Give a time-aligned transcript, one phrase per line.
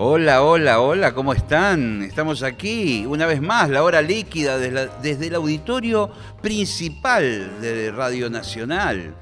[0.00, 2.02] Hola, hola, hola, ¿cómo están?
[2.02, 6.08] Estamos aquí una vez más, la hora líquida desde, el auditorio
[6.40, 9.16] principal de Radio Nacional.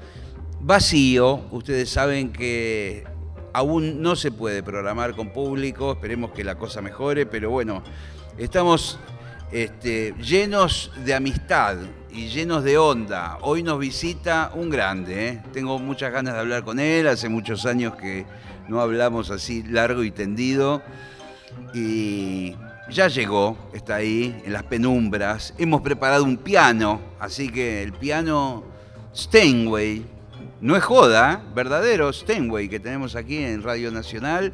[0.59, 3.05] Vacío, ustedes saben que
[3.53, 7.81] aún no se puede programar con público, esperemos que la cosa mejore, pero bueno,
[8.37, 8.99] estamos
[9.51, 11.77] este, llenos de amistad
[12.11, 13.39] y llenos de onda.
[13.41, 15.43] Hoy nos visita un grande, ¿eh?
[15.53, 18.27] tengo muchas ganas de hablar con él, hace muchos años que
[18.67, 20.81] no hablamos así largo y tendido.
[21.73, 22.55] Y
[22.89, 25.53] ya llegó, está ahí, en las penumbras.
[25.57, 28.63] Hemos preparado un piano, así que el piano
[29.15, 30.05] Steinway,
[30.61, 31.51] no es joda, ¿eh?
[31.53, 34.53] verdadero Steinway que tenemos aquí en Radio Nacional,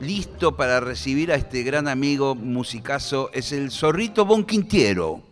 [0.00, 5.22] listo para recibir a este gran amigo musicazo, es el Zorrito Bonquintiero.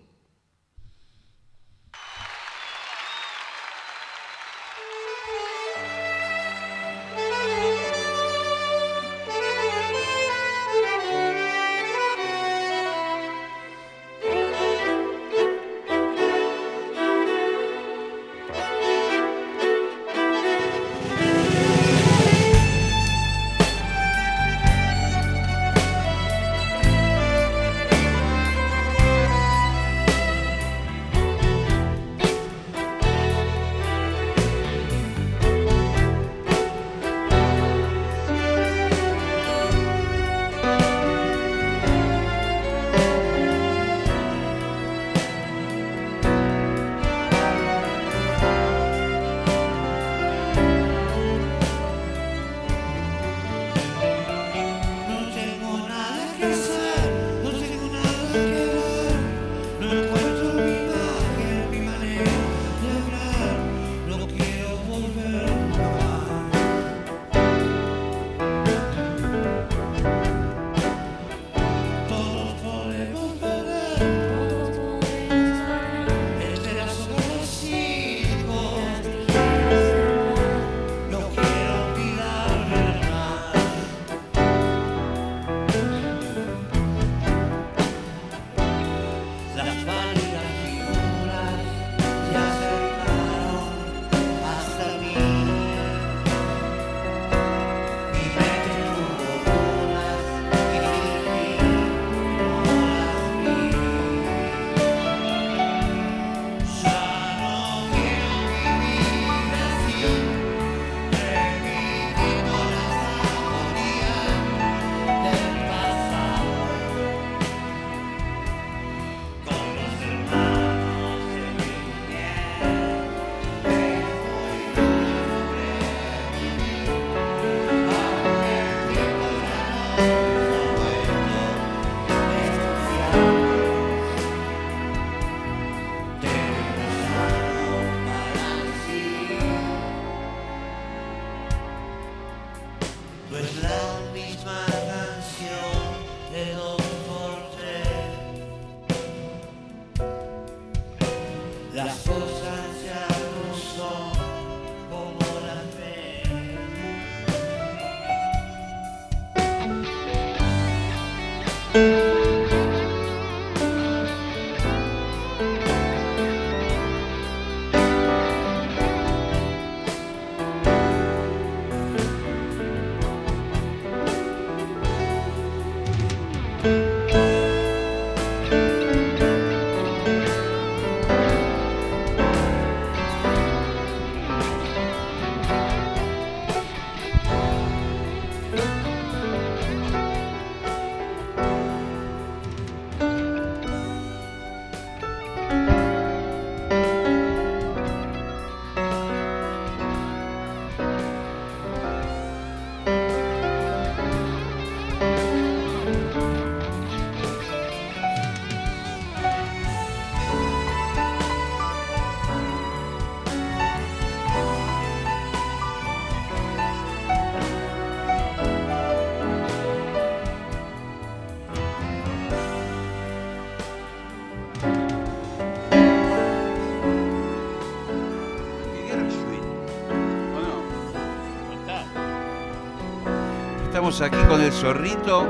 [233.87, 235.27] Estamos aquí con el zorrito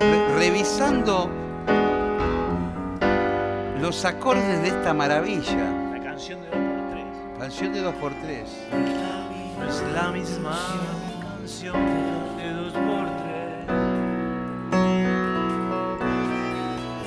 [0.00, 1.30] re- revisando
[3.80, 5.70] los acordes de esta maravilla.
[5.92, 7.38] La canción de 2x3.
[7.38, 8.44] Canción de 2x3.
[9.60, 10.58] No es la misma
[11.38, 11.74] canción
[12.36, 13.66] de 2x3.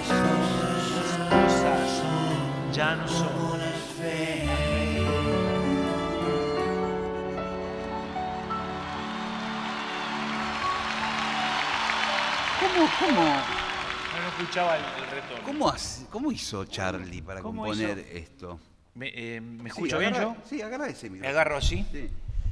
[0.07, 2.01] Las cosas
[2.71, 3.34] ya no son.
[12.99, 15.43] ¿Cómo, cómo, No, no escuchaba el, el retorno.
[15.45, 18.17] cómo, hace- cómo hizo Charlie para ¿Cómo componer hizo?
[18.17, 18.59] esto?
[18.93, 20.41] ¿Me, eh, ¿me Sí, escucho bien agarra- yo?
[20.49, 21.39] Sí, agarra ese ¿Me micrófono.
[21.39, 21.85] agarro así?
[21.91, 22.09] Sí.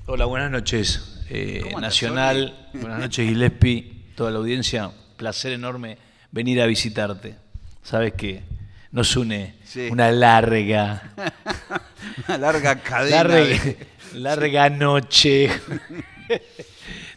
[0.07, 1.21] Hola, buenas noches.
[1.29, 4.91] eh, ¿Cómo andas, Nacional, buenas noches Gillespie, toda la audiencia.
[5.17, 5.97] Placer enorme
[6.31, 7.35] venir a visitarte.
[7.83, 8.43] Sabes que
[8.91, 9.87] nos une Sí.
[9.91, 11.13] una larga,
[12.27, 13.17] Una larga cadena.
[13.23, 15.49] larga, de- larga noche.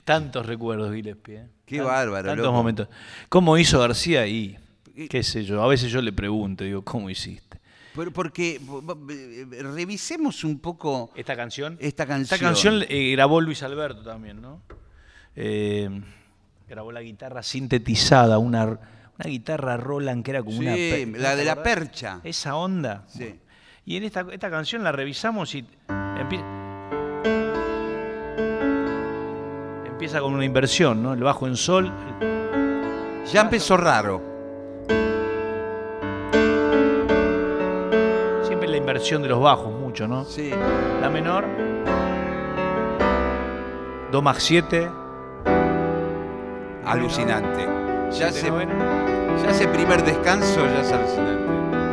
[0.07, 1.35] Tantos recuerdos, Gillespie.
[1.37, 1.49] ¿eh?
[1.67, 2.57] Qué bárbaro, Tantos loco.
[2.57, 2.89] momentos.
[3.29, 4.25] ¿Cómo hizo García?
[4.27, 4.57] Y
[5.11, 7.61] qué sé yo, a veces yo le pregunto, digo, ¿cómo hiciste?
[7.93, 8.61] Por- Porque
[9.63, 11.77] revisemos un poco ¿Esta canción?
[11.81, 12.35] esta canción.
[12.37, 14.63] Esta canción eh, grabó Luis Alberto también, ¿no?
[15.35, 15.91] Eh,
[16.69, 20.75] grabó la guitarra sintetizada, una, una guitarra Roland que era como una...
[20.77, 22.21] Sí, la de ¿te la percha.
[22.23, 23.05] Esa onda.
[23.09, 23.41] Sí.
[23.85, 25.65] Y en esta, esta canción la revisamos y
[29.97, 31.15] empieza con una inversión, ¿no?
[31.15, 31.91] El bajo en sol.
[33.33, 34.21] Ya empezó raro.
[38.43, 40.27] Siempre la inversión de los bajos, mucho, ¿no?
[40.27, 40.51] Sí.
[41.01, 41.47] La menor.
[44.13, 44.87] Do más 7.
[46.85, 47.67] Alucinante.
[48.11, 51.86] Ya se, ya ese primer descanso ya es alucinante.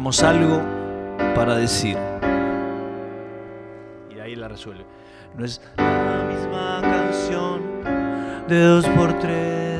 [0.00, 0.62] Tenemos algo
[1.34, 1.94] para decir.
[4.10, 4.86] Y ahí la resuelve.
[5.36, 7.60] No es la misma canción
[8.48, 9.78] de dos por tres.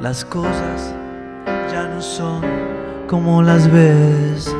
[0.00, 0.94] Las cosas
[1.70, 2.46] ya no son
[3.06, 4.56] como las ves.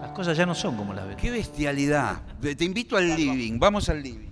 [0.00, 1.16] Las cosas ya no son como las ves.
[1.16, 2.16] Qué bestialidad.
[2.40, 3.60] Te invito al living.
[3.60, 4.31] Vamos al living.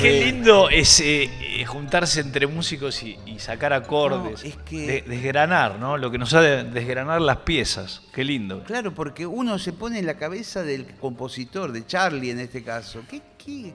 [0.00, 1.30] Qué eh, lindo es eh,
[1.60, 4.42] eh, juntarse entre músicos y, y sacar acordes.
[4.42, 5.96] No, es que- de- desgranar, ¿no?
[5.98, 8.02] Lo que nos ha de desgranar las piezas.
[8.12, 8.62] Qué lindo.
[8.64, 13.02] Claro, porque uno se pone en la cabeza del compositor, de Charlie en este caso.
[13.10, 13.74] ¿Qué, qué,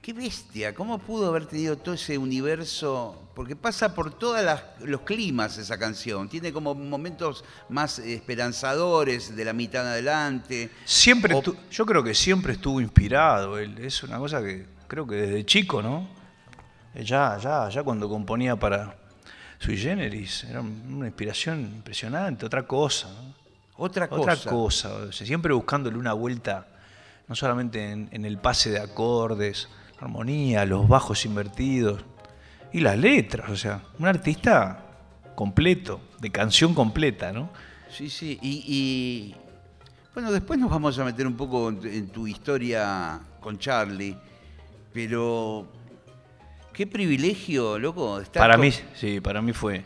[0.00, 0.74] qué bestia?
[0.74, 3.20] ¿Cómo pudo haber tenido todo ese universo?
[3.34, 4.40] Porque pasa por todos
[4.80, 6.28] los climas esa canción.
[6.28, 10.70] Tiene como momentos más esperanzadores, de la mitad en adelante.
[10.84, 13.76] Siempre, O- yo creo que siempre estuvo inspirado él.
[13.78, 16.06] Es una cosa que creo que desde chico, ¿no?
[16.94, 18.94] Eh, Ya, ya, ya cuando componía para
[19.58, 23.34] Sui Generis, era una inspiración impresionante, otra cosa, ¿no?
[23.76, 24.32] Otra cosa.
[24.32, 26.68] Otra cosa, o sea, siempre buscándole una vuelta,
[27.26, 32.04] no solamente en, en el pase de acordes, armonía, los bajos invertidos
[32.72, 34.80] y las letras, o sea, un artista
[35.34, 37.50] completo, de canción completa, ¿no?
[37.90, 38.38] Sí, sí.
[38.40, 39.34] Y, y,
[40.14, 44.16] bueno, después nos vamos a meter un poco en tu historia con Charlie.
[44.94, 45.66] Pero
[46.72, 48.20] qué privilegio, loco.
[48.20, 49.84] estar Para con- mí, sí, para mí fue.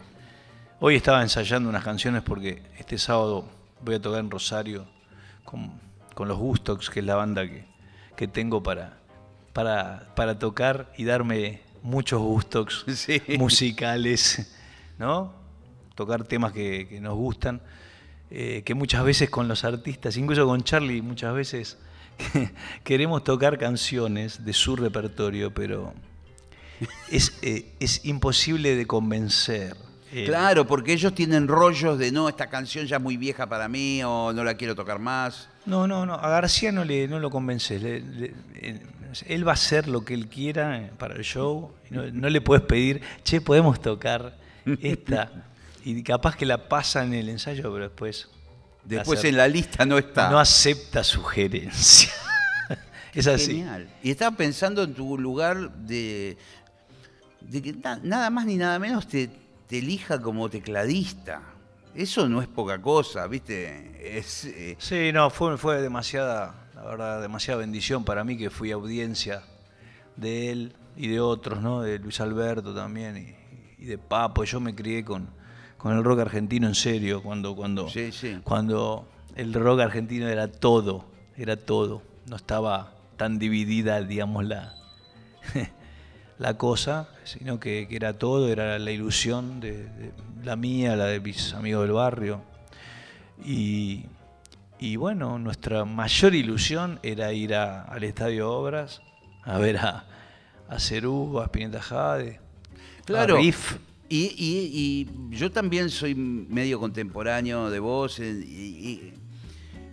[0.80, 3.48] Hoy estaba ensayando unas canciones porque este sábado
[3.82, 4.86] voy a tocar en Rosario
[5.44, 5.72] con,
[6.14, 7.64] con los Gustox, que es la banda que,
[8.16, 8.98] que tengo para,
[9.54, 13.20] para, para tocar y darme muchos Gustox Sí.
[13.38, 14.54] musicales,
[14.98, 15.32] ¿no?
[15.94, 17.60] tocar temas que, que nos gustan,
[18.30, 21.76] eh, que muchas veces con los artistas, incluso con Charlie, muchas veces
[22.84, 25.94] queremos tocar canciones de su repertorio, pero
[27.10, 29.76] es, eh, es imposible de convencer.
[30.12, 33.68] Eh, Claro, porque ellos tienen rollos de no, esta canción ya es muy vieja para
[33.68, 35.48] mí o no la quiero tocar más.
[35.66, 36.14] No, no, no.
[36.14, 37.82] A García no, le, no lo convences.
[37.82, 38.34] Le- le-
[39.26, 41.72] él va a hacer lo que él quiera eh, para el show.
[41.90, 44.37] No, no le puedes pedir, che, podemos tocar
[44.82, 45.44] esta.
[45.84, 48.28] Y capaz que la pasa en el ensayo, pero después.
[48.97, 50.30] Después hacer- en la lista no está.
[50.30, 52.11] No acepta sugerencia.
[53.14, 53.57] es así.
[53.59, 53.88] Genial.
[54.02, 56.37] Y estaba pensando en tu lugar de,
[57.40, 59.30] de que na- nada más ni nada menos te,
[59.66, 61.42] te elija como tecladista.
[61.95, 64.18] Eso no es poca cosa, ¿viste?
[64.18, 68.71] Es, eh, Sí, no, fue, fue demasiada, la verdad, demasiada bendición para mí que fui
[68.71, 69.42] audiencia
[70.16, 71.80] de él y de otros, ¿no?
[71.83, 73.16] De Luis Alberto también
[73.78, 74.45] y, y de Papo.
[74.45, 75.28] Yo me crié con,
[75.78, 78.38] con el rock argentino en serio, cuando, cuando, Sí, sí.
[78.44, 81.04] cuando el rock argentino era todo,
[81.37, 82.02] era todo.
[82.26, 84.75] No estaba tan dividida, digamos, la,
[86.38, 90.12] la cosa, sino que, que era todo, era la ilusión de, de
[90.44, 92.42] la mía, la de mis amigos del barrio.
[93.44, 94.06] Y,
[94.78, 99.00] y bueno, nuestra mayor ilusión era ir a- al Estadio Obras
[99.44, 100.04] a ver a,
[100.68, 102.40] a Cerú, a Spinetta Jade,
[103.04, 103.37] Claro.
[103.37, 103.76] a Riff.
[104.08, 108.18] Y, y- y yo también soy medio contemporáneo de vos.
[108.20, 108.52] eh, Y,
[108.88, 109.12] y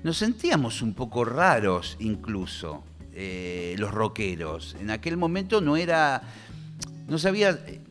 [0.04, 4.76] nos sentíamos un poco raros incluso, eh, los rockeros.
[4.80, 6.22] En aquel momento no era,
[7.10, 7.82] no se había eh,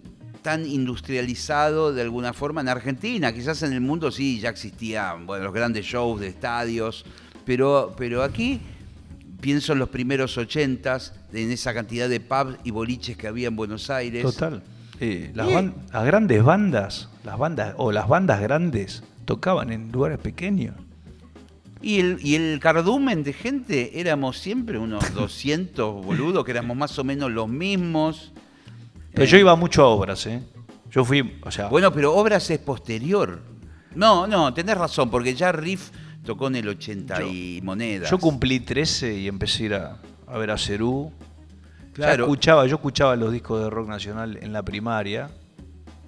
[0.43, 3.33] tan industrializado de alguna forma en Argentina.
[3.33, 7.05] Quizás en el mundo sí ya existían bueno, los grandes shows de estadios,
[7.45, 8.61] pero, pero aquí
[9.41, 13.57] pienso en los primeros ochentas, en esa cantidad de pubs y boliches que había en
[13.57, 14.23] Buenos Aires.
[14.23, 14.63] Total.
[15.01, 19.91] Eh, las, Y- ban- las grandes bandas, las bandas o las bandas grandes tocaban en
[19.93, 20.75] lugares pequeños.
[21.83, 26.99] Y el, y el cardumen de gente éramos siempre unos 200 boludos, que éramos más
[26.99, 28.33] o menos los mismos.
[29.13, 30.43] Pero Eh, yo iba mucho a obras, ¿eh?
[30.91, 33.41] Yo fui, o sea, Bueno, pero Obras es posterior.
[33.97, 35.91] No, no, tenés razón, porque ya Riff
[36.25, 38.11] tocó en el 80 y monedas.
[38.11, 39.99] yo cumplí 13 y empecé a ir a,
[40.29, 41.13] a ver a Cerú.
[41.97, 42.25] Ya Claro.
[42.25, 45.31] escuchaba, yo escuchaba los discos de rock nacional en la primaria,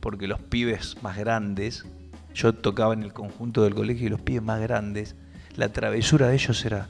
[0.01, 1.85] porque los pibes más grandes,
[2.35, 5.17] yo tocaba en el conjunto del colegio y los pibes más grandes,
[5.57, 6.89] la travesura de ellos era,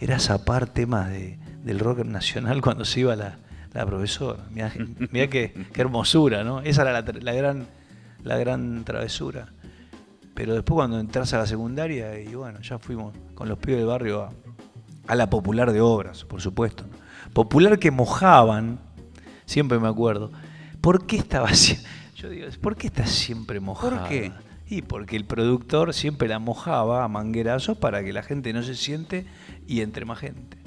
[0.00, 3.38] era zapar temas de, del rock nacional cuando se iba la,
[3.72, 4.44] la profesora.
[4.50, 4.72] Mirá,
[5.12, 6.60] mirá qué, qué hermosura, ¿no?
[6.62, 7.66] Esa era la, la gran,
[8.24, 9.48] la gran travesura.
[10.34, 13.86] Pero después cuando entras a la secundaria, y bueno, ya fuimos con los pibes del
[13.86, 14.32] barrio a,
[15.06, 16.84] a la popular de obras, por supuesto.
[16.84, 17.07] ¿no?
[17.32, 18.78] Popular que mojaban,
[19.46, 20.30] siempre me acuerdo.
[20.80, 21.78] ¿Por qué estaba así?
[22.16, 24.08] Yo digo, ¿por qué está siempre mojada?
[24.08, 24.32] qué?
[24.70, 28.74] Y porque el productor siempre la mojaba a manguerazos para que la gente no se
[28.74, 29.24] siente
[29.66, 30.58] y entre más gente.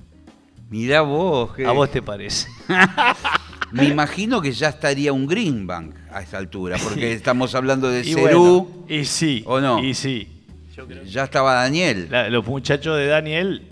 [0.70, 1.52] Mirá vos.
[1.68, 2.48] ¿A vos te parece?
[3.72, 8.14] Me imagino que ya estaría un Greenbank a esta altura, porque estamos hablando de Y
[8.14, 8.64] Cerú.
[8.64, 9.44] bueno, y sí.
[9.46, 9.84] ¿O no?
[9.84, 10.28] Y sí.
[10.76, 12.08] Yo creo Ya estaba Daniel.
[12.10, 13.68] La- los muchachos de Daniel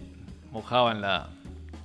[0.51, 1.29] mojaban la,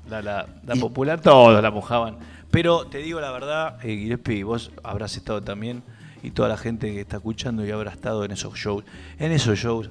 [0.09, 2.17] la, la- la Y- popular, todos la mojaban.
[2.51, 5.83] Pero te digo la verdad, eh, Gillespie, vos habrás estado también,
[6.23, 8.85] y toda la gente que está escuchando y habrá estado en esos shows.
[9.19, 9.91] En esos shows,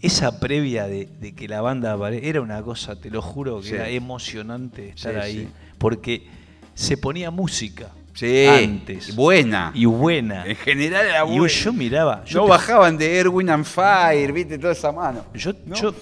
[0.00, 3.68] esa previa de, de que la banda apare- era una cosa, te lo juro, que
[3.68, 3.74] Sí.
[3.74, 5.48] era emocionante estar Sí, ahí, sí.
[5.78, 6.26] porque
[6.74, 9.14] se ponía música Sí, antes.
[9.14, 9.70] buena.
[9.74, 10.46] Y buena.
[10.46, 11.46] En general era Y buena.
[11.54, 12.24] yo miraba.
[12.24, 15.24] Yo no te- bajaban de Erwin and Fire, viste, toda esa mano.
[15.34, 15.74] Yo, ¿No?
[15.76, 15.94] yo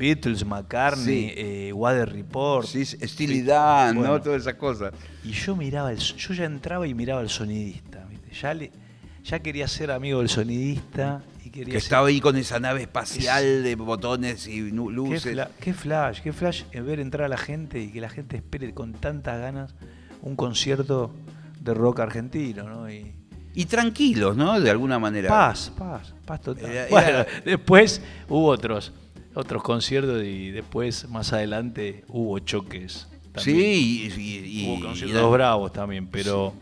[0.00, 1.34] Beatles, McCartney, Sí.
[1.36, 2.66] eh, Weather Report.
[2.66, 4.14] Sí, Steely Dan, Bueno.
[4.14, 4.22] ¿no?
[4.22, 4.92] Todas esas cosas.
[5.22, 8.04] Y yo miraba, el, yo ya entraba y miraba al sonidista.
[8.08, 8.30] ¿viste?
[8.40, 8.70] Ya, le,
[9.22, 12.80] ya quería ser amigo del sonidista y quería Que ser- estaba ahí con esa nave
[12.82, 15.34] espacial de botones y nu- Qué, luces.
[15.34, 18.72] fla- qué flash, qué flash ver entrar a la gente y que la gente espere
[18.72, 19.74] con tantas ganas
[20.22, 21.14] un concierto
[21.60, 22.90] de rock argentino, ¿no?
[22.90, 23.12] Y
[23.52, 24.60] Y tranquilos, ¿no?
[24.60, 25.28] De alguna manera.
[25.28, 26.70] paz, paz, paz total.
[26.70, 28.92] Era- Bueno, después hubo otros,
[29.34, 33.06] otros conciertos y después, más adelante, hubo choques.
[33.32, 33.56] también.
[33.56, 34.20] Sí, y,
[34.62, 36.52] y- Hubo y conciertos la- bravos también, pero,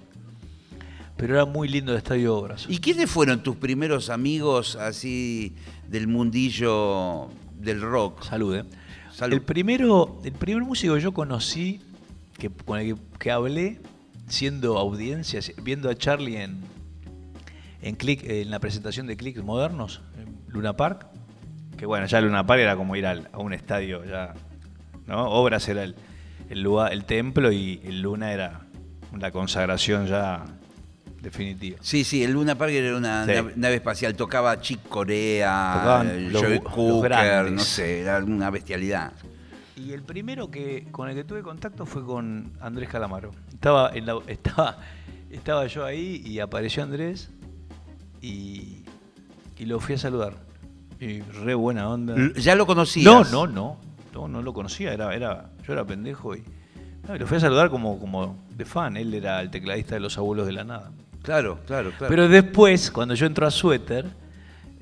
[1.17, 2.67] pero era muy lindo el Estadio Obras.
[2.69, 5.55] ¿Y quiénes fueron tus primeros amigos así
[5.89, 8.23] del mundillo del rock?
[8.25, 8.65] Salud, ¿eh?
[9.13, 9.35] Salud.
[9.35, 11.81] El primero, el primer músico que yo conocí,
[12.39, 13.81] que, con el que, que hablé,
[14.29, 16.59] siendo audiencia, viendo a Charlie en,
[17.83, 21.07] en, Click, en la presentación de Clicks Modernos, en Luna Park,
[21.79, 24.35] que bueno, ya Luna Park era como ir al- a un estadio, ya,
[25.07, 25.31] ¿no?
[25.31, 25.95] Obras era el,
[26.51, 28.61] el lugar, el templo y el Luna era
[29.19, 30.45] la consagración ya
[31.23, 31.79] definitiva.
[31.81, 33.33] Sí, sí, el Luna Park era una Sí.
[33.33, 34.15] nave, nave espacial.
[34.15, 39.13] Tocaba Chick Corea, eh, los- Joe Cooker, no sé, era una bestialidad.
[39.77, 43.31] Y el primero que con el que tuve contacto fue con Andrés Calamaro.
[43.53, 44.79] Estaba, en la- estaba,
[45.31, 47.31] estaba yo ahí y apareció Andrés
[48.21, 48.85] y,
[49.57, 50.35] y lo fui a saludar.
[51.01, 52.15] Y re buena onda.
[52.37, 53.05] ¿Ya lo conocías?
[53.07, 53.77] No, no, no,
[54.13, 56.43] no, no lo conocía, era, era, yo era pendejo y,
[57.07, 60.01] no, y lo fui a saludar como, como de fan, él era el tecladista de
[60.01, 60.91] los abuelos de la nada.
[61.23, 62.09] Claro, claro, claro.
[62.09, 64.07] Pero después, cuando yo entro a Suéter,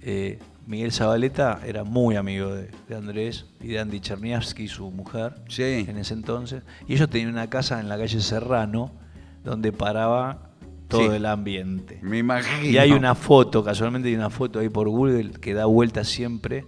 [0.02, 5.34] eh, Miguel Zabaleta era muy amigo de, de Andrés y de Andy Cherniavsky, su mujer,
[5.48, 5.62] Sí.
[5.88, 6.62] en ese entonces.
[6.88, 8.90] Y ellos tenían una casa en la calle Serrano
[9.44, 10.50] donde paraba
[10.88, 11.16] todo Sí.
[11.16, 11.98] el ambiente.
[12.02, 12.64] Me imagino.
[12.66, 16.64] Y hay una foto, casualmente hay una foto ahí por Google que da vuelta siempre,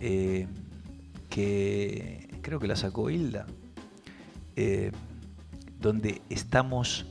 [0.00, 0.46] eh,
[1.28, 3.46] que creo que la sacó Hilda,
[4.56, 4.90] eh,
[5.80, 7.06] donde estamos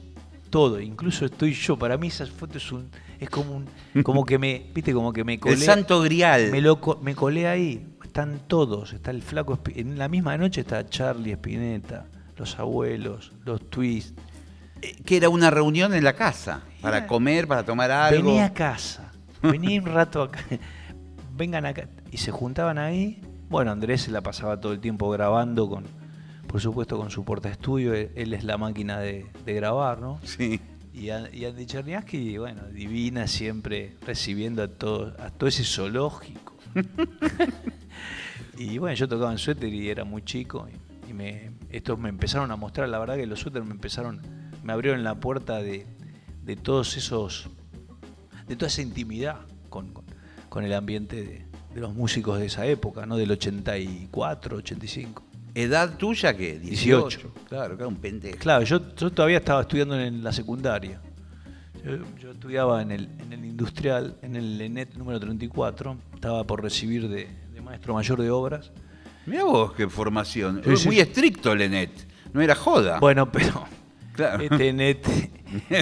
[0.49, 2.89] todos, incluso estoy yo, para mí esa foto es un,
[3.19, 3.65] es como un,
[4.03, 6.51] como que me, viste, como que me colé, El santo grial.
[6.51, 10.85] me, lo me colé ahí, están todos, está el flaco, en la misma noche está
[10.85, 12.05] Charlie Spinetta,
[12.37, 14.13] los abuelos, los twists,
[15.05, 16.61] Que era una reunión en la casa.
[16.81, 18.29] Para comer, para tomar algo.
[18.29, 19.11] Vení a casa,
[19.43, 20.39] vení un rato acá,
[21.37, 21.87] vengan acá.
[22.11, 23.21] Y se juntaban ahí.
[23.49, 25.83] Bueno, Andrés se la pasaba todo el tiempo grabando con,
[26.47, 27.93] por supuesto, con su porta estudio.
[27.93, 30.19] Él, es la máquina de, de grabar, ¿no?
[30.23, 30.59] Sí.
[30.93, 36.55] Y, a- y Andy Cherniaski, bueno, divina siempre recibiendo a todo, a todo ese zoológico.
[38.57, 40.67] y bueno, yo tocaba en suéter y era muy chico.
[41.07, 44.21] Y, y me, estos me empezaron a mostrar, la verdad que los suéteres me empezaron,
[44.63, 45.85] me abrieron la puerta de,
[46.43, 47.49] de todos esos,
[48.47, 49.37] de toda esa intimidad
[49.69, 50.05] con, con-
[50.49, 53.15] con el ambiente de, de los músicos de esa época, ¿no?
[53.15, 55.23] Del 84, 85.
[55.55, 56.59] ¿Edad tuya qué?
[56.59, 57.07] 18.
[57.07, 57.33] 18.
[57.47, 58.37] Claro, claro, un pendejo.
[58.37, 61.01] Claro, yo, yo todavía estaba estudiando en la secundaria.
[61.85, 65.97] Yo, yo estudiaba en el, en el industrial, en el ENET número 34.
[66.13, 68.71] Estaba por recibir de, de maestro mayor de obras.
[69.25, 70.61] Mira vos qué formación.
[70.63, 71.91] Sí, sí, Muy estricto el ENET.
[72.33, 72.99] No era joda.
[72.99, 73.65] Bueno, pero
[74.13, 74.43] Claro.
[74.43, 75.05] este ENET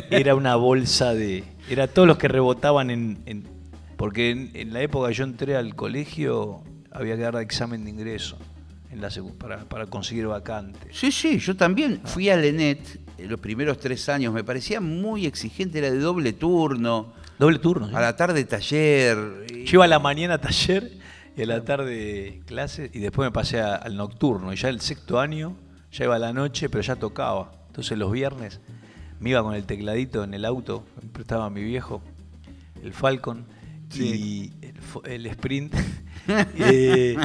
[0.09, 1.43] era una bolsa de...
[1.69, 3.21] Era todos los que rebotaban en...
[3.25, 3.47] en-
[3.97, 7.89] porque en, en la época que yo entré al colegio había que dar examen de
[7.89, 8.37] ingreso
[8.91, 10.97] en la para, para conseguir vacantes.
[10.97, 12.79] Sí, sí, yo también fui al ENET
[13.17, 14.33] en los primeros tres años.
[14.33, 17.13] Me parecía muy exigente, era de doble turno.
[17.37, 17.89] Doble turno.
[17.89, 17.95] ¿sí?
[17.95, 19.45] A la tarde taller.
[19.53, 20.91] y- Yo iba a la mañana taller
[21.35, 24.51] y a la tarde clases y después me pasé a- al nocturno.
[24.53, 25.55] Y ya el sexto año,
[25.91, 27.51] ya iba a la noche, pero ya tocaba.
[27.69, 28.59] Entonces los viernes
[29.19, 32.01] me iba con el tecladito en el auto, me prestaba mi viejo,
[32.83, 33.45] el Falcon
[33.95, 34.51] y
[35.05, 35.73] el, Sprint.
[36.57, 37.17] eh,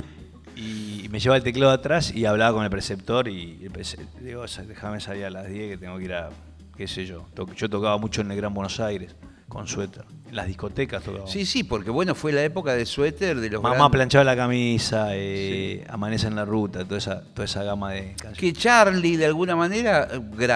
[0.56, 3.72] y me llevaba el teclado atrás y hablaba con el preceptor y el
[4.20, 6.30] digo, "Sa- déjame salir a las 10 que tengo que ir a,
[6.76, 7.26] qué sé yo.
[7.56, 9.14] Yo tocaba mucho en el Gran Buenos Aires
[9.54, 10.04] con suéter.
[10.28, 11.26] En las discotecas tocaba.
[11.28, 14.36] Sí, sí, porque bueno, fue la época de suéter de los Mamá grandes- planchaba la
[14.36, 18.38] camisa, eh, amanece en la ruta, toda esa, toda esa gama de canciones.
[18.38, 20.08] que Charlie de alguna manera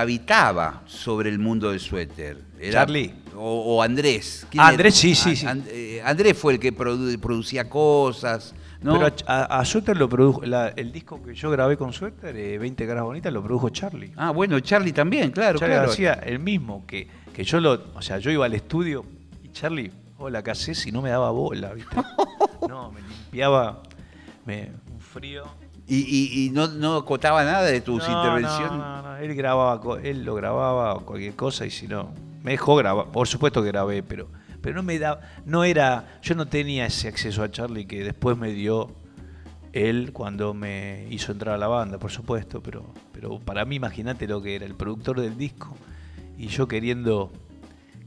[0.03, 2.39] gravitaba sobre el mundo del suéter.
[2.61, 3.15] Era- ¿Charlie?
[3.37, 4.47] O, o Andrés.
[4.51, 4.69] ¿Quién Ah?
[4.69, 5.47] Andrés, sí, sí, Ah, sí.
[5.47, 8.95] And- eh, Andrés fue el que produ- producía cosas, ¿no?
[8.99, 12.87] Pero a, Suéter lo produjo, la- el disco que yo grabé con Suéter, eh, 20
[12.87, 14.13] caras bonitas, lo produjo Charlie.
[14.17, 15.91] ah, bueno, Charlie también, claro, Charlie claro.
[15.93, 17.07] hacía el mismo, que,
[17.38, 19.05] que yo lo, o sea, yo iba al estudio
[19.44, 20.85] y Charlie, hola, ¿qué haces?
[20.88, 21.96] Y no me daba bola, ¿viste?
[22.68, 23.81] No, me limpiaba,
[24.44, 25.44] me, un frío.
[25.87, 28.72] Y, y- y no, no acotaba nada de tus No, intervenciones.
[28.77, 32.51] No, no, no, él grababa, él lo grababa o cualquier cosa y si no, me
[32.51, 34.27] dejó grabar, por supuesto que grabé, pero,
[34.61, 38.37] pero no me da, no era, yo no tenía ese acceso a Charlie que después
[38.37, 38.90] me dio
[39.72, 44.27] él cuando me hizo entrar a la banda, por supuesto, pero, pero para mí imagínate
[44.27, 45.77] lo que era el productor del disco
[46.38, 47.31] y yo queriendo,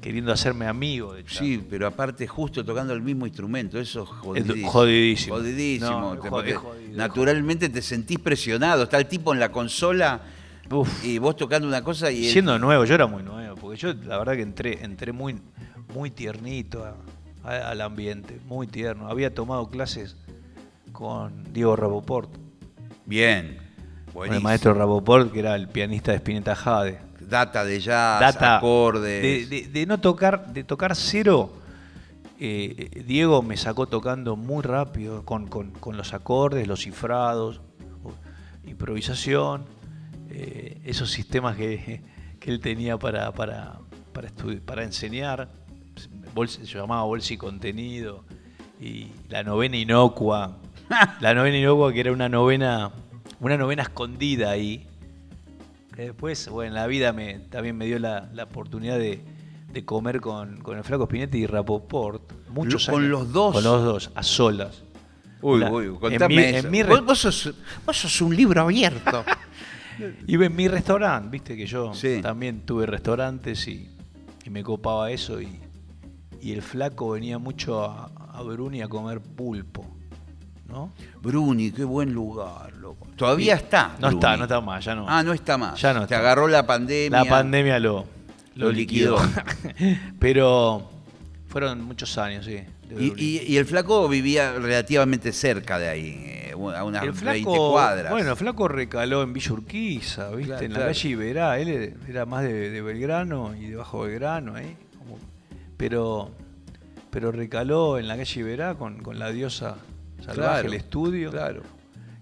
[0.02, 1.58] queriendo hacerme amigo de Charlie.
[1.58, 4.70] Sí, pero aparte justo tocando el mismo instrumento, eso es jodidísimo.
[4.72, 5.36] jodidísimo.
[5.36, 6.98] Jodidísimo, No, te- es porque jodido, es jodido.
[6.98, 10.22] naturalmente te sentís presionado, está el tipo en la consola
[10.72, 11.04] Uf.
[11.06, 14.18] y vos tocando una cosa y Siendo nuevo, yo era muy nuevo, porque yo la
[14.18, 15.36] verdad que entré, entré muy,
[15.94, 16.96] muy tiernito a-
[17.44, 19.08] a- al ambiente, muy tierno.
[19.10, 20.16] Había tomado clases
[20.94, 22.30] con Diego Raboport,
[23.06, 23.58] bien,
[24.14, 27.00] con el maestro Raboport, que era el pianista de Spinetta Jade.
[27.32, 29.50] Data de jazz, Data acordes.
[29.50, 31.52] De, de- de no tocar, de tocar cero.
[32.40, 37.62] eh, eh, Diego me sacó tocando muy rápido, con, con- con los acordes, los cifrados,
[38.66, 39.66] improvisación,
[40.30, 42.02] eh, esos sistemas que,
[42.40, 43.80] que él tenía para, para,
[44.14, 44.30] para,
[44.66, 45.50] para enseñar.
[46.34, 48.24] Bolsa- se llamaba bolsa y contenido.
[48.80, 50.58] Y la novena inocua.
[51.22, 52.92] la novena inocua que era una novena,
[53.40, 54.88] una novena escondida ahí.
[56.06, 59.22] Después, bueno, la vida me, también me dio la, la oportunidad de,
[59.72, 62.32] de comer con, con el flaco Spinetti y Rapoport.
[62.50, 63.12] Muchos Lo- con años.
[63.12, 63.54] los dos.
[63.56, 64.84] Con los dos, a solas.
[65.42, 66.68] Uy, La- uy, en contame mi- eso.
[66.68, 67.54] en mi re- vos, vos sos,
[67.86, 69.24] vos sos un libro abierto.
[70.26, 72.22] Y en mi restaurante, viste que yo Sí.
[72.24, 73.88] también tuve restaurantes y,
[74.44, 75.60] y me copaba eso y,
[76.42, 79.86] y el flaco venía mucho a, a Bruni a comer pulpo,
[80.72, 80.92] ¿no?
[81.22, 83.08] Bruni, qué buen lugar, loco.
[83.16, 83.90] Todavía está.
[84.00, 84.16] No Bruni.
[84.16, 85.06] está, no está más, ya no.
[85.08, 85.80] Ah, no está más.
[85.82, 86.20] Ya no Te está.
[86.20, 87.24] agarró la pandemia.
[87.24, 88.06] La pandemia lo,
[88.56, 89.18] lo, Lo liquidó.
[89.24, 89.98] liquidó.
[90.20, 90.90] Pero
[91.48, 92.54] fueron muchos años, sí.
[92.54, 92.66] de
[93.04, 93.22] Y, Bruni.
[93.22, 97.72] y- y el flaco vivía relativamente cerca de ahí, eh, a unas el 20 flaco,
[97.72, 98.12] cuadras.
[98.12, 100.46] bueno, el flaco recaló en Villa Urquiza, ¿viste?
[100.48, 100.92] Claro, en la claro.
[100.94, 104.54] calle Iberá, él era- más de, de Belgrano y de Bajo Belgrano,
[104.98, 105.18] como-
[105.78, 106.32] pero,
[107.10, 109.76] pero recaló en la calle Iberá con, con la diosa
[110.22, 111.32] salvaje, Claro, el estudio.
[111.32, 111.64] Claro.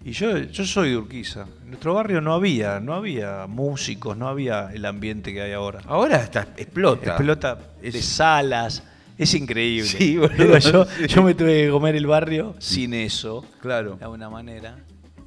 [0.03, 1.45] Y yo, yo soy de Urquiza.
[1.61, 5.81] En nuestro barrio no había, no había músicos, no había el ambiente que hay ahora.
[5.87, 7.07] Ahora hasta explota.
[7.11, 8.83] Explota Es- de salas.
[9.17, 9.89] Es increíble.
[9.89, 11.07] Sí, boludo, yo, sí.
[11.07, 13.97] yo me tuve que comer el barrio sin eso Claro.
[13.97, 14.77] de alguna manera.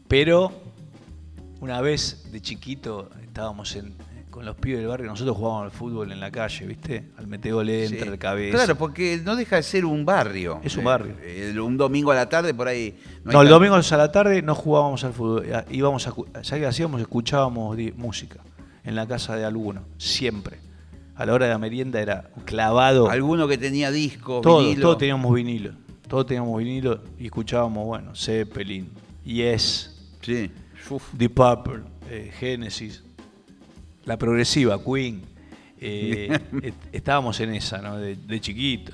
[0.08, 0.50] Pero
[1.60, 3.94] una vez de chiquito estábamos en-
[4.32, 7.10] con los pibes del barrio, nosotros jugábamos al fútbol en la calle, ¿viste?
[7.18, 8.08] Al metegol entra, Sí.
[8.08, 8.56] el cabeza.
[8.56, 10.58] Claro, porque no deja de ser un barrio.
[10.64, 11.14] Es un barrio.
[11.22, 12.98] eh, un domingo a la tarde por ahí.
[13.24, 16.66] No, el domingo a la tarde no jugábamos al fútbol, eh, íbamos a, ¿sabes qué
[16.66, 17.00] hacíamos?
[17.00, 18.40] Escuchábamos música
[18.82, 20.58] en la casa de alguno, siempre.
[21.14, 23.08] A la hora de la merienda era clavado.
[23.10, 24.80] Alguno que tenía discos, Todos, vinilo.
[24.82, 25.72] todos teníamos vinilo.
[26.08, 28.88] Todos teníamos vinilo y escuchábamos, bueno, Zeppelin,
[29.24, 30.50] Yes, Sí.
[30.90, 31.12] Uf.
[31.12, 33.02] Deep Purple, eh, Genesis,
[34.04, 35.22] la progresiva, Queen.
[35.80, 36.38] eh,
[36.92, 37.96] estábamos en esa, ¿no?
[37.96, 38.92] De, de chiquito.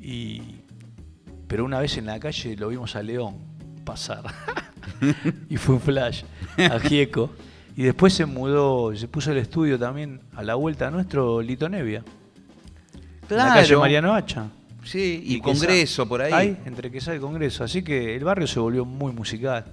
[0.00, 0.42] Y,
[1.46, 3.36] pero una vez en la calle lo vimos a León
[3.84, 4.24] pasar.
[5.48, 6.22] y fue un flash
[6.58, 7.30] a Gieco.
[7.76, 12.04] Y después se mudó, se puso el estudio también a la vuelta nuestro Lito Nevia.
[13.30, 13.80] En la calle Claro.
[13.80, 14.46] Mariano Hacha.
[14.84, 16.32] Sí, y, Congreso por ahí.
[16.32, 17.64] Ahí, entre que el Congreso.
[17.64, 19.64] Así que el barrio se volvió muy musical.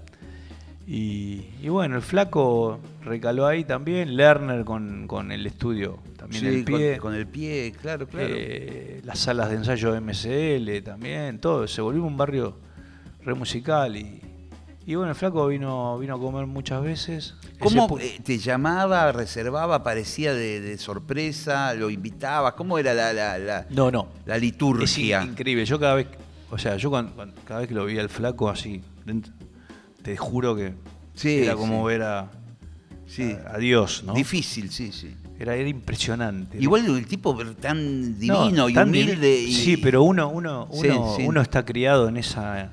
[0.91, 4.15] Y, y bueno, el flaco recaló ahí también.
[4.17, 6.97] Lerner con, con el estudio también Sí, el pie.
[6.97, 8.25] Con, el pie, claro, claro.
[8.31, 11.67] Eh, las salas de ensayo de MCL también, todo.
[11.67, 12.57] Se volvió un barrio
[13.23, 13.95] re musical.
[13.97, 14.19] Y,
[14.87, 17.35] y bueno, el flaco vino, vino a comer muchas veces.
[17.59, 22.53] ¿Cómo Ese eh, te llamaba, reservaba, aparecía de, de sorpresa, lo invitabas?
[22.53, 24.07] ¿Cómo era la, la, la, No, no.
[24.25, 25.21] la liturgia?
[25.21, 25.65] in- increíble.
[25.65, 26.07] Yo cada vez,
[26.49, 29.31] o sea, yo cuando- cuando- cada vez que lo veía al flaco así, dentro-
[30.01, 30.73] te juro que
[31.15, 31.87] Sí, era como sí.
[31.87, 32.31] ver a,
[33.07, 33.35] Sí.
[33.45, 34.13] a- a Dios, ¿no?
[34.13, 35.15] Difícil, sí, sí.
[35.39, 36.57] Era, era impresionante.
[36.61, 39.41] Igual el tipo tan No, divino y tan humilde.
[39.41, 42.71] y- Sí, pero uno, uno, uno, uno está criado en esa,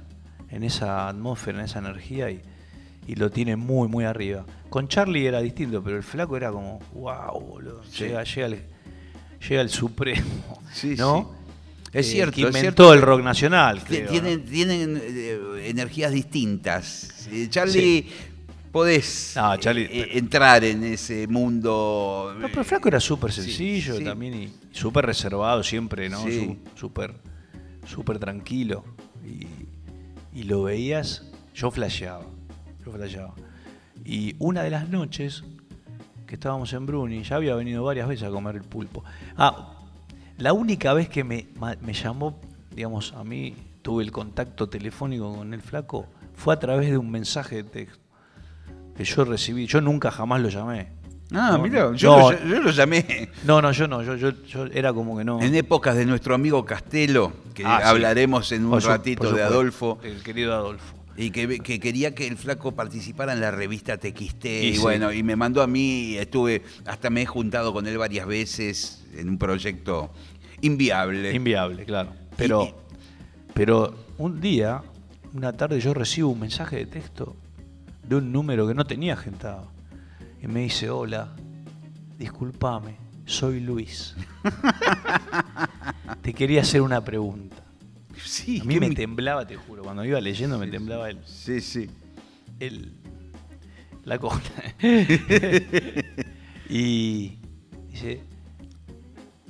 [0.50, 2.40] en esa atmósfera, en esa energía y,
[3.06, 4.44] y lo tiene muy, muy arriba.
[4.68, 7.82] Con Charlie era distinto, pero el flaco era como, wow, boludo.
[7.84, 8.04] Sí.
[8.04, 8.58] Llega, llega, al,
[9.48, 10.60] llega al supremo.
[10.72, 11.35] Sí, ¿no?
[11.98, 13.82] Es Eh, cierto, que es inventó cierto el rock nacional.
[13.84, 14.50] Creo, Tienen, ¿no?
[14.50, 17.26] tienen eh, energías distintas.
[17.30, 18.06] Eh, Charlie,
[18.70, 22.34] podés No, Charlie- eh, entrar en ese mundo.
[22.38, 24.04] No, pero flaco era súper sencillo sí.
[24.04, 26.22] también y súper reservado siempre, ¿no?
[26.24, 26.58] Sí.
[26.74, 27.14] Súper
[27.86, 28.84] súper tranquilo.
[29.24, 29.46] Y,
[30.38, 31.22] y lo veías,
[31.54, 32.26] yo flasheaba,
[32.84, 33.34] yo flasheaba.
[34.04, 35.44] Y una de las noches
[36.26, 39.02] que estábamos en Bruni, ya había venido varias veces a comer el pulpo.
[39.36, 39.75] Ah,
[40.38, 41.46] la única vez que me,
[41.92, 42.38] llamó,
[42.74, 47.10] digamos, a mí, tuve el contacto telefónico con el flaco, fue a través de un
[47.10, 47.98] mensaje de texto
[48.96, 49.66] que yo recibí.
[49.66, 50.88] Yo nunca jamás lo llamé.
[51.32, 52.32] Ah, No, mira, yo, No.
[52.32, 55.42] lo, yo lo llamé No, no, yo no, yo, yo, yo era como que no.
[55.42, 57.88] en épocas de nuestro amigo Castelo, que Ah, sí.
[57.88, 59.98] hablaremos en un Por ratito por de Adolfo.
[60.04, 60.94] El querido Adolfo.
[61.16, 64.44] Y que, que quería que el flaco participara en la revista TXT.
[64.44, 64.80] Y Y, sí.
[64.82, 69.02] bueno, y me mandó a mí, estuve, hasta me he juntado con él varias veces
[69.20, 70.10] en un proyecto
[70.60, 71.32] inviable.
[71.34, 72.12] Inviable, claro.
[72.36, 72.74] Pero, Y-
[73.54, 74.82] pero un día,
[75.34, 77.36] una tarde, yo recibo un mensaje de texto
[78.06, 79.70] de un número que no tenía agendado.
[80.42, 81.34] Y me dice, hola,
[82.18, 84.14] discúlpame, soy Luis.
[86.22, 87.56] Te quería hacer una pregunta.
[88.22, 91.60] sí, A mí me mi- temblaba, te juro, cuando iba leyendo me temblaba el, Sí,
[91.60, 91.88] sí.
[92.60, 92.92] el
[94.04, 94.40] la cola.
[96.68, 97.38] y
[97.90, 98.20] dice,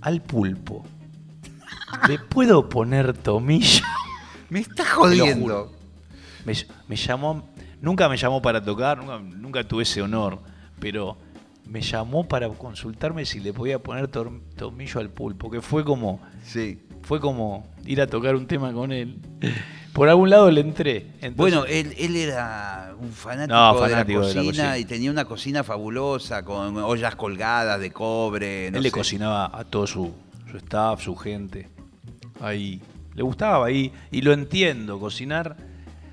[0.07, 0.85] al pulpo,
[2.09, 3.85] ¿le puedo poner tomillo?
[4.49, 5.73] Me está jodiendo.
[6.45, 6.53] Me,
[6.87, 7.49] me llamó,
[7.81, 10.39] nunca me llamó para tocar, nunca, nunca tuve ese honor,
[10.79, 11.19] pero
[11.65, 16.79] me llamó para consultarme si le podía poner tomillo al pulpo, que fue como, Sí.
[17.03, 19.19] fue como ir a tocar un tema con él.
[19.97, 20.97] Por algún lado le entré.
[21.23, 25.11] Entonces- Bueno, él, él era un fanático, No, de, la de la cocina, y tenía
[25.11, 28.71] una cocina fabulosa con ollas colgadas de cobre.
[28.71, 30.13] no él le cocinaba a todo su,
[30.51, 31.69] su staff, su gente.
[32.41, 32.81] Ahí.
[33.15, 33.91] Le gustaba ahí.
[34.11, 35.01] Y lo entiendo.
[35.01, 35.57] Cocinar,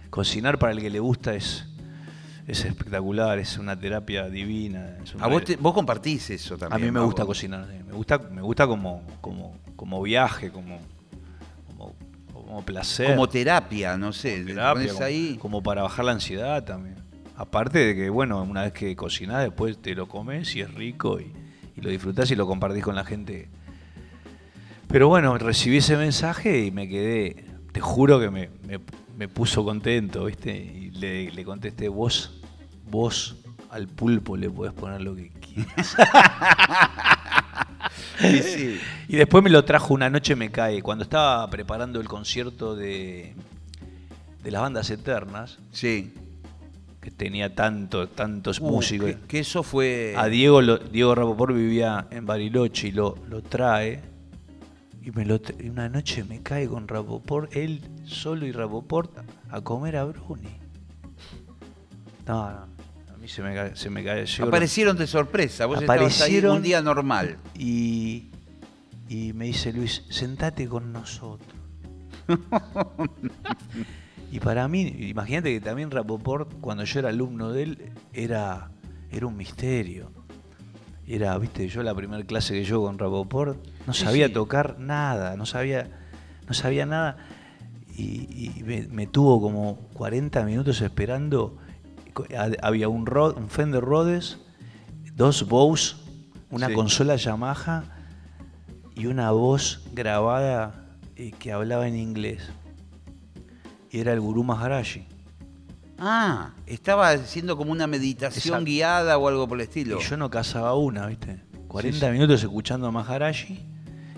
[0.10, 1.65] cocinar para el que le gusta es,
[2.48, 4.96] es espectacular, es una terapia divina.
[5.13, 6.82] una- A vos, te- vos compartís eso a también.
[6.86, 7.06] mí me ¿no?
[7.06, 10.80] gusta cocinar, me gusta, me gusta como, como, como viaje, como,
[12.54, 13.08] como placer.
[13.08, 14.44] Como terapia, no sé.
[14.44, 15.38] terapia, como, ahí.
[15.42, 16.96] como para bajar la ansiedad también.
[17.36, 21.20] Aparte de que, bueno, una vez que cocinás, después te lo comes y es rico
[21.20, 21.34] y,
[21.76, 23.50] y lo disfrutás y lo compartís con la gente.
[24.88, 28.80] Pero bueno, recibí ese mensaje y me quedé, te juro que me, me-
[29.18, 30.56] me puso contento, ¿viste?
[30.56, 32.39] Y le, le contesté, vos,
[32.89, 33.36] vos
[33.72, 35.96] al pulpo le podés poner lo que quieras.
[38.19, 38.80] Sí, sí.
[39.08, 40.82] Y después me lo trajo una noche me cae.
[40.82, 43.34] Cuando estaba preparando el concierto de,
[44.43, 46.13] de las bandas eternas, Sí.
[47.02, 49.08] que tenía tanto, tantos Uh, músicos.
[49.12, 50.13] que, que eso fue.
[50.17, 54.02] A Diego, lo- Diego Rapoport vivía en Bariloche y lo, lo trae.
[55.06, 59.12] Y, me lo y una noche me cae con Rapoport, él solo y Rapoport,
[59.50, 60.48] a comer a Bruni.
[62.26, 62.67] No, no,
[63.24, 63.76] mí se me.
[63.76, 65.66] Se me cae yo- Aparecieron de sorpresa.
[65.66, 67.38] Vos estabas ahí Aparecieron- un día normal.
[67.58, 68.30] y,
[69.10, 71.52] y me dice Luis, sentate con nosotros.
[74.32, 78.72] y para mí, imagínate que también Rapoport, cuando yo era alumno de él, era,
[79.12, 80.12] era un misterio.
[81.06, 84.34] Era, viste, yo la primera clase que yo con Rapoport, no sabía sí.
[84.34, 85.90] tocar nada, no sabía,
[86.48, 87.18] no sabía nada.
[87.96, 91.58] Y, y me, me tuvo como 40 minutos esperando.
[92.62, 94.38] Había un, Ro- un Fender Rhodes,
[95.15, 95.95] dos Bose,
[96.49, 96.73] una Sí.
[96.73, 97.84] consola Yamaha
[98.95, 102.41] y una voz grabada eh, que hablaba en inglés.
[103.91, 105.06] Y era el Gurú Maharaji.
[105.99, 108.65] Ah, estaba haciendo como una meditación Exacto.
[108.65, 109.99] guiada o algo por el estilo.
[109.99, 111.41] Y yo no cazaba una, ¿viste?
[111.67, 112.12] 40 Sí, sí.
[112.12, 113.65] minutos escuchando a Maharaji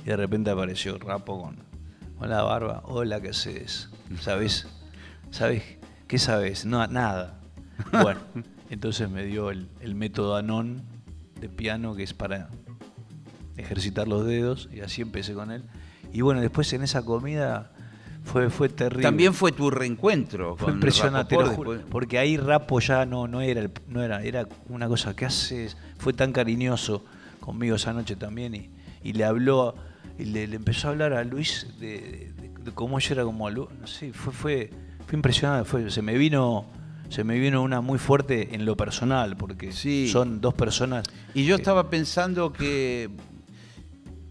[0.01, 1.57] y de repente apareció Rapo con,
[2.17, 2.81] con la barba.
[2.85, 3.89] Hola, ¿qué haces?
[4.21, 4.67] ¿Sabes?
[5.31, 5.63] ¿Sabes?
[6.07, 6.65] ¿Qué sabes?
[6.65, 7.39] No, nada.
[8.01, 8.19] Bueno,
[8.69, 10.81] entonces me dio el, el método Anon
[11.39, 12.49] de piano que es para
[13.57, 15.63] ejercitar los dedos y así empecé con él.
[16.13, 17.71] Y bueno, después en esa comida
[18.23, 19.03] fue, fue terrible.
[19.03, 20.55] También fue tu reencuentro.
[20.55, 24.01] Fue con impresionante, lo Rapoport juro, porque ahí Rapo ya no, no era, el- no
[24.01, 27.03] era, era una cosa que haces, fue tan cariñoso
[27.39, 28.69] conmigo esa noche también y,
[29.03, 29.75] y le habló,
[30.17, 33.45] y le, le empezó a hablar a Luis de, de- de cómo yo era como
[33.47, 34.69] alumno, no sé, fue, fue,
[35.05, 36.65] fue impresionante, fue, se me vino,
[37.09, 40.07] se me vino una muy fuerte en lo personal, porque Sí.
[40.11, 41.05] son dos personas.
[41.33, 43.09] Y yo que- estaba pensando que,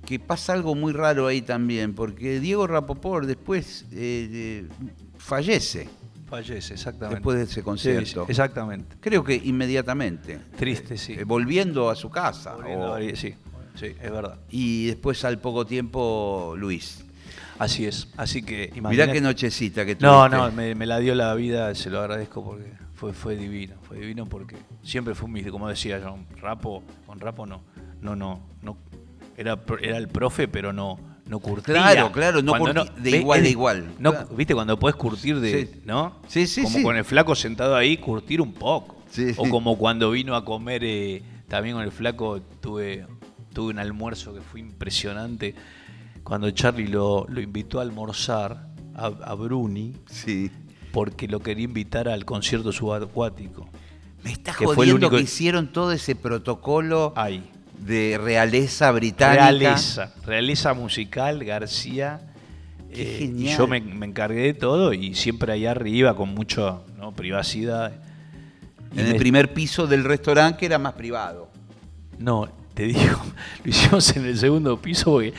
[0.06, 4.68] que pasa algo muy raro ahí también, porque Diego Rapoport después eh,
[5.16, 5.88] fallece,
[6.28, 7.16] Fallece, exactamente.
[7.16, 8.24] después de ese concierto.
[8.24, 8.96] sí, exactamente.
[9.00, 10.38] Creo que inmediatamente.
[10.58, 11.12] Triste, sí.
[11.14, 12.54] Eh, volviendo a su casa.
[12.54, 13.34] Volviendo o- sí,
[13.76, 14.38] sí, es verdad.
[14.50, 17.04] y después al poco tiempo Luis.
[17.58, 18.08] Así es.
[18.16, 20.36] Así que Mirá imagínate- qué nochecita que No, tuviste.
[20.36, 23.98] no, me, me la dio la vida, se lo agradezco porque fue, fue divino, fue
[23.98, 27.62] divino porque siempre fue mi, como decía yo, rapo, con rapo no,
[28.00, 28.76] no, no, no,
[29.36, 31.74] era, era el profe, pero no, no curtía.
[31.74, 33.86] Claro, claro, no curti- de igual él- igual.
[33.98, 34.28] No, Claro.
[34.36, 35.80] viste, cuando podés curtir de, Sí.
[35.84, 36.16] ¿no?
[36.28, 36.82] Sí, sí, Como sí.
[36.82, 39.02] con el flaco sentado ahí, curtir un poco.
[39.10, 39.32] Sí.
[39.36, 43.06] O como cuando vino a comer eh, también con el flaco, tuve,
[43.52, 45.54] tuve un almuerzo que fue impresionante.
[46.24, 50.50] Cuando Charlie lo, lo invitó a almorzar a, a Bruni, Sí.
[50.92, 53.68] porque lo quería invitar al concierto subacuático.
[54.24, 57.44] Me estás Que jodiendo único- que hicieron todo ese protocolo Ahí.
[57.78, 59.50] de realeza británica.
[59.50, 62.20] Realeza, realeza musical, García.
[62.92, 63.58] Qué eh, y genial.
[63.58, 67.12] yo me, me encargué de todo y siempre allá arriba con mucha ¿no?
[67.12, 67.92] privacidad.
[68.96, 71.50] Y En el me- primer piso del restaurante que era más privado.
[72.18, 73.20] No, te digo,
[73.64, 75.34] lo hicimos en el segundo piso porque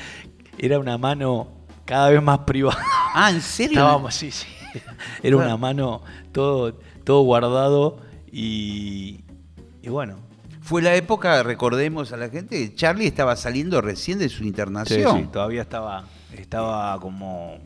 [0.58, 1.48] era una mano
[1.86, 2.80] cada vez más privada.
[3.18, 3.80] Ah, ¿en serio?
[3.80, 4.46] Estábamos, sí, sí.
[5.24, 6.02] Era una mano
[6.34, 6.74] todo,
[7.06, 7.98] todo guardado
[8.30, 9.22] y,
[9.82, 10.18] y bueno.
[10.62, 15.18] Fue la época, recordemos a la gente, Charlie estaba saliendo recién de su Sí, internación.
[15.18, 17.58] sí, todavía estaba, estaba como.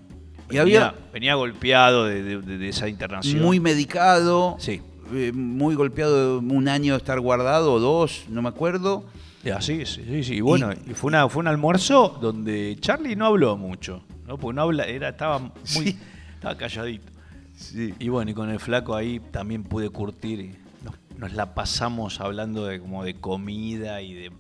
[0.52, 3.42] Y venía, había- venía golpeado de, de- esa internación.
[3.42, 4.82] Muy medicado, Sí.
[5.14, 9.06] eh, muy golpeado, un año de estar guardado, dos, no me acuerdo.
[9.44, 10.42] Y así, sí, sí, sí.
[10.42, 14.38] Bueno, y, fue, una, fue un almuerzo donde Charlie no habló mucho, ¿no?
[14.38, 15.54] Porque no habla, era, estaba muy.
[15.64, 16.00] Sí.
[16.36, 17.12] Estaba calladito.
[17.56, 17.94] Sí.
[18.00, 22.20] Y bueno, y con el flaco ahí también pude curtir y nos, nos la pasamos
[22.22, 24.32] hablando de como de comida y de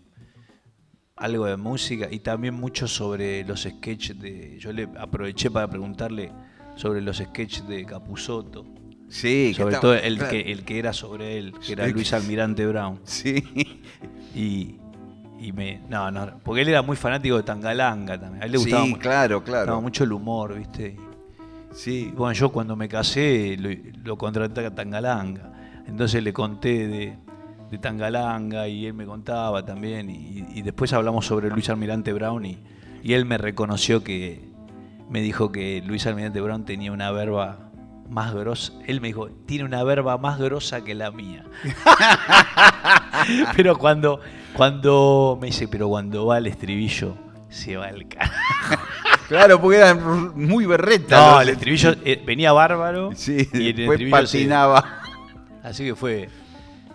[1.19, 4.57] algo de música y también mucho sobre los sketches de.
[4.59, 6.31] Yo le aproveché para preguntarle
[6.75, 8.65] sobre los sketches de Capusotto.
[9.09, 10.31] Sí, sobre todo el claro.
[10.31, 11.87] que, el que era sobre él, que era.
[11.87, 12.99] Luis Almirante Brown.
[13.03, 13.43] Sí.
[14.35, 14.77] Y,
[15.39, 15.81] y me.
[15.89, 18.43] No, no, porque él era muy fanático de Tangalanga también.
[18.43, 19.81] A él le gustaba, Sí, claro, claro.
[19.81, 20.97] mucho el humor, ¿viste?
[21.71, 22.09] Sí.
[22.11, 23.69] y bueno, yo cuando me casé lo,
[24.03, 25.53] lo contraté a Tangalanga.
[25.87, 27.17] Entonces le conté de,
[27.71, 30.09] de Tangalanga y él me contaba también.
[30.09, 32.59] Y, y después hablamos sobre Luis Almirante Brown y,
[33.03, 34.47] y él me reconoció que.
[35.09, 37.68] Me dijo que Luis Almirante Brown tenía una verba
[38.09, 38.73] más grosa.
[38.87, 41.45] Él me dijo, tiene una verba más grosa que la mía.
[43.55, 44.19] pero cuando,
[44.53, 47.15] cuando me dice, pero cuando va al estribillo,
[47.49, 48.33] se va el carajo.
[49.27, 51.17] Claro, porque era muy berreta.
[51.19, 53.11] No, los- el estribillo eh, venía bárbaro.
[53.15, 54.85] Sí, y el después estribillo se- patinaba.
[55.63, 56.29] Así que fue,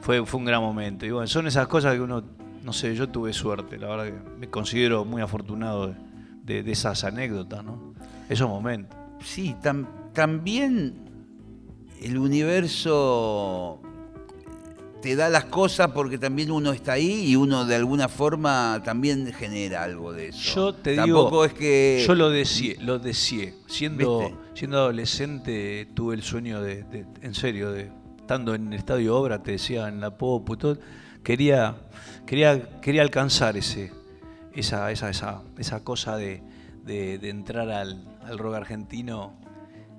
[0.00, 1.06] fue, fue un gran momento.
[1.06, 2.22] Y bueno, son esas cosas que uno,
[2.62, 5.94] no sé, yo tuve suerte, la verdad que me considero muy afortunado de,
[6.42, 7.94] de- de esas anécdotas, ¿no?
[8.28, 8.96] Esos momentos.
[9.22, 11.03] Sí, tam- también
[12.04, 13.80] el universo
[15.02, 19.30] te da las cosas porque también uno está ahí y uno de alguna forma también
[19.34, 20.54] genera algo de eso.
[20.54, 23.54] Yo te Tampoco digo, es que yo lo deseé, lo deseé.
[23.66, 24.34] Siendo, ¿Viste?
[24.54, 29.42] siendo adolescente tuve el sueño de, de- en serio, de estando en el estadio Obra,
[29.42, 30.78] te decía, en la Popu y todo,
[31.22, 31.76] quería,
[32.24, 33.92] quería, quería alcanzar ese,
[34.54, 36.42] esa, esa, esa, esa cosa de,
[36.86, 39.34] de- de entrar al, al rock argentino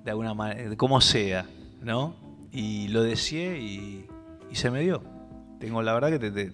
[0.03, 1.45] de alguna manera, como sea,
[1.85, 2.15] ¿no?
[2.51, 4.05] Y lo deseé y,
[4.51, 5.01] y se me dio.
[5.59, 6.51] Tengo la verdad que te, te-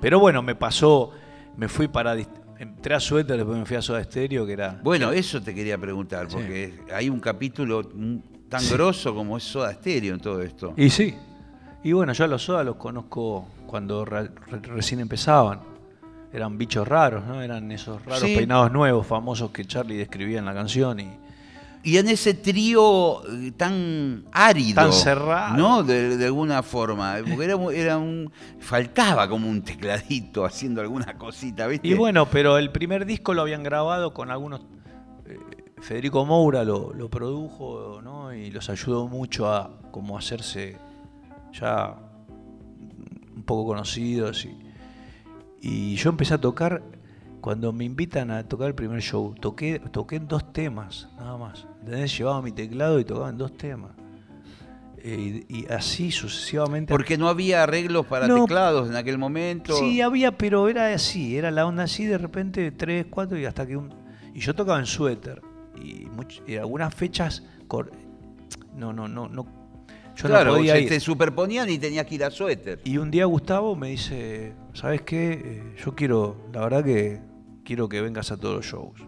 [0.00, 1.12] Pero bueno, me pasó,
[1.56, 2.14] me fui para...
[2.58, 4.80] Entré a Suéter, después me fui a Soda Stereo, que era...
[4.82, 6.36] Bueno, eso te quería preguntar, Sí.
[6.36, 7.82] porque hay un capítulo
[8.48, 10.72] tan grosso como es Soda Stereo en todo esto.
[10.76, 11.14] Y sí.
[11.84, 15.60] Y bueno, yo a los Soda los conozco cuando re- re- recién empezaban.
[16.32, 17.42] Eran bichos raros, ¿no?
[17.42, 18.34] Eran esos raros Sí.
[18.34, 20.98] peinados nuevos, famosos que Charlie describía en la canción.
[21.00, 21.10] Y,
[21.86, 24.74] Y en ese trío eh, tan árido.
[24.74, 25.56] Tan cerrado.
[25.56, 25.84] ¿No?
[25.84, 27.14] De, de alguna forma.
[27.28, 28.32] Porque era, era un.
[28.58, 31.86] Faltaba como un tecladito haciendo alguna cosita, ¿viste?
[31.86, 34.62] y bueno, pero el primer disco lo habían grabado con algunos...
[35.26, 35.38] eh,
[35.80, 38.34] Federico Moura lo, lo produjo, ¿no?
[38.34, 40.76] Y los ayudó mucho a como hacerse
[41.52, 41.94] ya
[43.36, 44.44] un poco conocidos.
[44.44, 44.58] Y,
[45.60, 46.82] y yo empecé a tocar,
[47.40, 51.64] cuando me invitan a tocar el primer show, toqué, toqué en dos temas, nada más.
[51.86, 52.18] ¿Entendés?
[52.18, 53.92] Llevaba mi teclado y tocaba en dos temas.
[54.98, 56.92] Eh, y, así sucesivamente.
[56.92, 58.42] Porque no había arreglos para No.
[58.42, 59.76] teclados en aquel momento.
[59.78, 63.64] Sí, había, pero era así, era la onda así, de repente tres, cuatro y hasta
[63.66, 63.94] que un...
[64.34, 65.40] Y yo tocaba en suéter.
[65.80, 67.44] Y, much- y algunas fechas...
[67.68, 67.92] cor-
[68.74, 69.46] No, no, no, no.
[70.16, 70.88] Yo claro, no podía se ir.
[70.88, 72.80] te superponían y tenías que ir a suéter.
[72.84, 75.32] Y un día Gustavo me dice, ¿sabes qué?
[75.34, 77.20] Eh, yo quiero, la verdad que
[77.64, 79.00] quiero que vengas a todos los shows.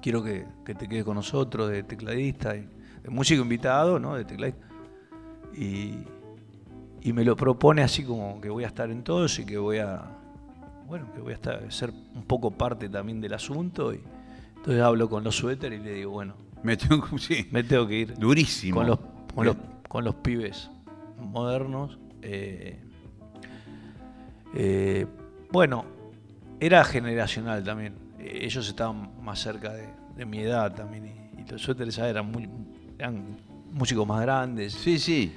[0.00, 2.68] Quiero que, que te quedes con nosotros de tecladista, y,
[3.02, 4.14] de músico invitado, ¿no?
[4.14, 4.66] De tecladista.
[5.54, 5.98] Y,
[7.02, 9.78] y me lo propone así como que voy a estar en todos y que voy
[9.78, 10.02] a,
[10.86, 13.92] bueno, que voy a estar, ser un poco parte también del asunto.
[13.94, 14.00] Y
[14.56, 17.98] entonces hablo con los suéter y le digo, bueno, Me tengo, sí, me tengo que
[18.00, 18.78] ir durísimo.
[18.78, 18.98] con los,
[19.34, 19.56] con los,
[19.88, 20.70] con los pibes
[21.18, 21.98] modernos.
[22.22, 22.78] eh,
[24.54, 25.06] eh,
[25.52, 25.84] bueno,
[26.60, 27.94] era generacional también.
[28.24, 31.06] Ellos estaban más cerca de, de mi edad también.
[31.06, 32.48] Y, y los suéteres eran, muy,
[32.98, 33.36] eran
[33.72, 34.72] músicos más grandes.
[34.74, 35.32] Sí, sí.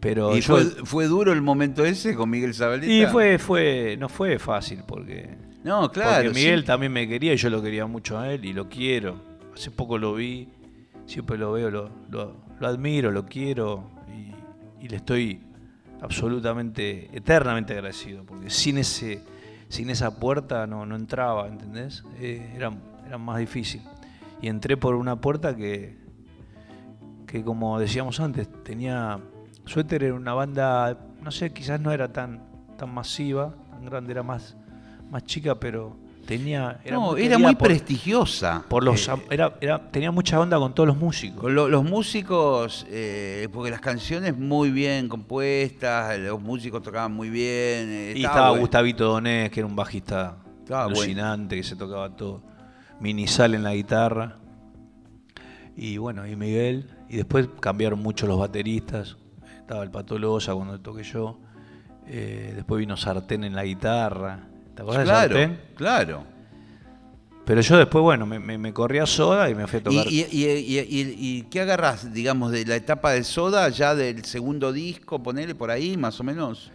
[0.00, 2.92] Pero ¿Y yo- fue, fue duro el momento ese con Miguel Zabaleta?
[2.92, 5.30] y fue, fue, no fue fácil porque,
[5.64, 6.24] No, claro.
[6.24, 6.66] porque Miguel sí.
[6.66, 9.16] también me quería y yo lo quería mucho a él y lo quiero.
[9.54, 10.48] Hace poco lo vi,
[11.06, 13.90] siempre lo veo, lo, lo- lo admiro, lo quiero
[14.80, 15.40] y, y le estoy
[16.02, 19.20] absolutamente, eternamente agradecido porque sin ese,
[19.74, 22.04] sin esa puerta no, no entraba, ¿entendés?
[22.20, 22.70] Eh, era,
[23.04, 23.82] era más difícil.
[24.40, 25.98] Y entré por una puerta que,
[27.26, 29.18] que como decíamos antes, tenía.
[29.66, 32.42] Suéter era una banda, no sé, quizás no era tan,
[32.76, 34.56] tan masiva, tan grande, era más,
[35.10, 35.96] más chica, pero
[36.26, 36.80] tenía.
[36.90, 38.64] no, muy era muy por- prestigiosa.
[38.68, 41.50] por los, Eh, era, era- tenía mucha onda con todos los músicos.
[41.52, 47.44] lo- los músicos, eh, porque las canciones muy bien compuestas, los músicos tocaban muy bien.
[47.90, 48.60] eh, Y estaba bueno.
[48.62, 50.98] Gustavito Donés, que era un bajista Estaba bueno.
[51.00, 52.42] alucinante, que se tocaba todo.
[53.00, 54.36] Minisal en la guitarra.
[55.76, 56.88] Y bueno, y Miguel.
[57.08, 59.16] Y después cambiaron mucho los bateristas.
[59.58, 61.38] Estaba el Patolosa cuando toqué yo.
[62.06, 64.48] Después vino Sartén en la guitarra.
[64.74, 65.60] ¿Te acordás Claro, Sartén?
[65.76, 66.24] claro.
[67.44, 69.82] Pero yo después, bueno, me, me, me corrí a Soda y me fui a ¿Y,
[69.84, 70.06] tocar.
[70.08, 74.24] y, y- y- y- y qué agarras, digamos, de la etapa de Soda, ya del
[74.24, 76.70] segundo disco, ponele por ahí, más o menos?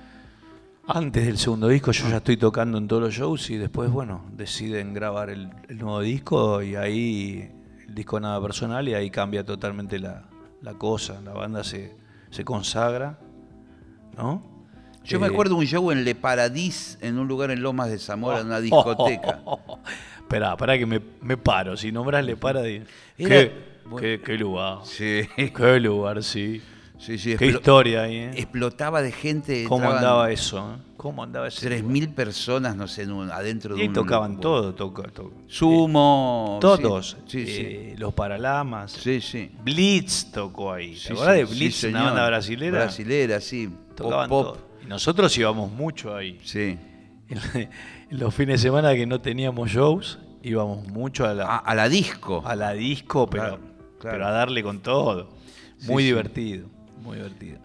[0.87, 4.25] Antes del segundo disco yo ya estoy tocando en todos los shows y después, bueno,
[4.33, 7.51] deciden grabar el, el nuevo disco y ahí
[7.87, 10.23] el disco nada personal y ahí cambia totalmente la,
[10.61, 11.95] la cosa, la banda se,
[12.31, 13.19] se consagra,
[14.17, 14.43] ¿no?
[15.09, 17.99] Yo me Eh, acuerdo un show en Le Paradis, en un lugar en Lomas de
[17.99, 19.39] Zamora, en una discoteca.
[20.19, 21.75] Esperá, esperá que me, me paro.
[21.75, 22.83] Si nombras le para de.
[23.17, 23.51] Era- ¿Qué,
[23.85, 23.97] bueno.
[23.99, 24.79] qué, qué lugar.
[24.83, 26.61] Sí, Qué lugar, sí.
[26.99, 27.35] sí, sí.
[27.37, 28.31] Qué historia ahí, ¿eh?
[28.35, 29.65] Explotaba de gente.
[29.67, 30.59] ¿Cómo andaba eso?
[30.59, 30.83] eh?
[30.97, 31.65] ¿Cómo andaba eso?
[31.65, 33.93] 3.000 personas, no sé, en un- adentro de Y un...
[33.93, 36.57] tocaban todo, toca, to- Sumo.
[36.61, 37.17] Todos.
[37.25, 37.61] Sí, sí.
[37.65, 38.91] eh, Los Paralamas.
[38.91, 39.49] Sí, sí.
[39.63, 40.95] Blitz tocó ahí.
[40.95, 42.77] ¿Te acordás de Blitz, una banda brasilera?
[42.79, 43.69] Brasilera, sí.
[43.95, 44.55] Tocaban pop, pop.
[44.57, 44.68] todo.
[44.89, 46.39] Nosotros íbamos mucho ahí.
[46.43, 46.77] Sí.
[48.09, 51.75] En, los fines de semana que no teníamos shows, íbamos mucho a la, A, a
[51.75, 52.41] la disco.
[52.43, 53.59] a la disco, pero, Claro,
[53.99, 54.15] claro.
[54.17, 55.29] pero a darle con todo.
[55.83, 56.13] Muy Sí, sí.
[56.13, 56.67] divertido,
[57.03, 57.59] muy divertido.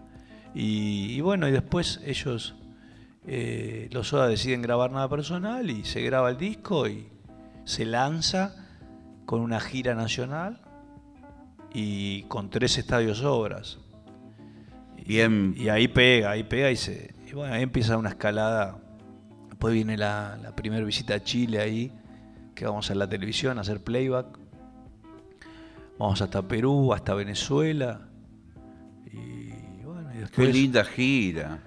[0.53, 2.53] Y, y bueno, y después ellos,
[3.25, 7.07] eh, los Soda deciden grabar nada personal y se graba el disco y
[7.63, 8.55] se lanza
[9.25, 10.61] con una gira nacional
[11.73, 13.79] y con tres estadios obras.
[15.07, 15.55] Bien.
[15.57, 17.14] Y ahí pega, ahí pega y se.
[17.35, 18.77] Y bueno, ahí empieza una escalada.
[19.49, 21.91] Después viene la, la primera visita a Chile ahí,
[22.55, 24.39] que vamos a la televisión a hacer playback.
[25.99, 28.07] Vamos hasta Perú, hasta Venezuela.
[29.11, 30.53] Y bueno, y Qué después.
[30.53, 31.59] linda gira.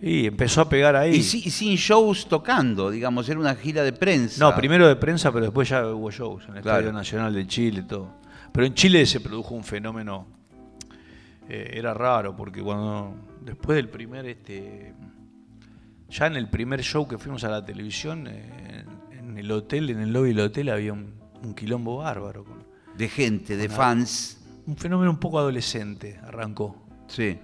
[0.00, 1.16] Y empezó a pegar ahí.
[1.16, 4.42] Y, si- y sin shows tocando, digamos, era una gira de prensa.
[4.42, 6.78] No, primero de prensa, pero después ya hubo shows en el Claro.
[6.78, 8.14] Estadio Nacional de Chile, todo.
[8.50, 10.26] Pero en Chile se produjo un fenómeno,
[11.48, 14.94] eh, era raro, porque cuando, después del primer, este,
[16.08, 20.00] ya en el primer show que fuimos a la televisión, eh, en el hotel, en
[20.00, 22.64] el lobby del hotel había un, un quilombo bárbaro, con-
[22.96, 24.38] De gente, de fans.
[24.66, 26.76] un fenómeno un poco adolescente, arrancó.
[27.08, 27.24] Sí.
[27.24, 27.38] ¿eh?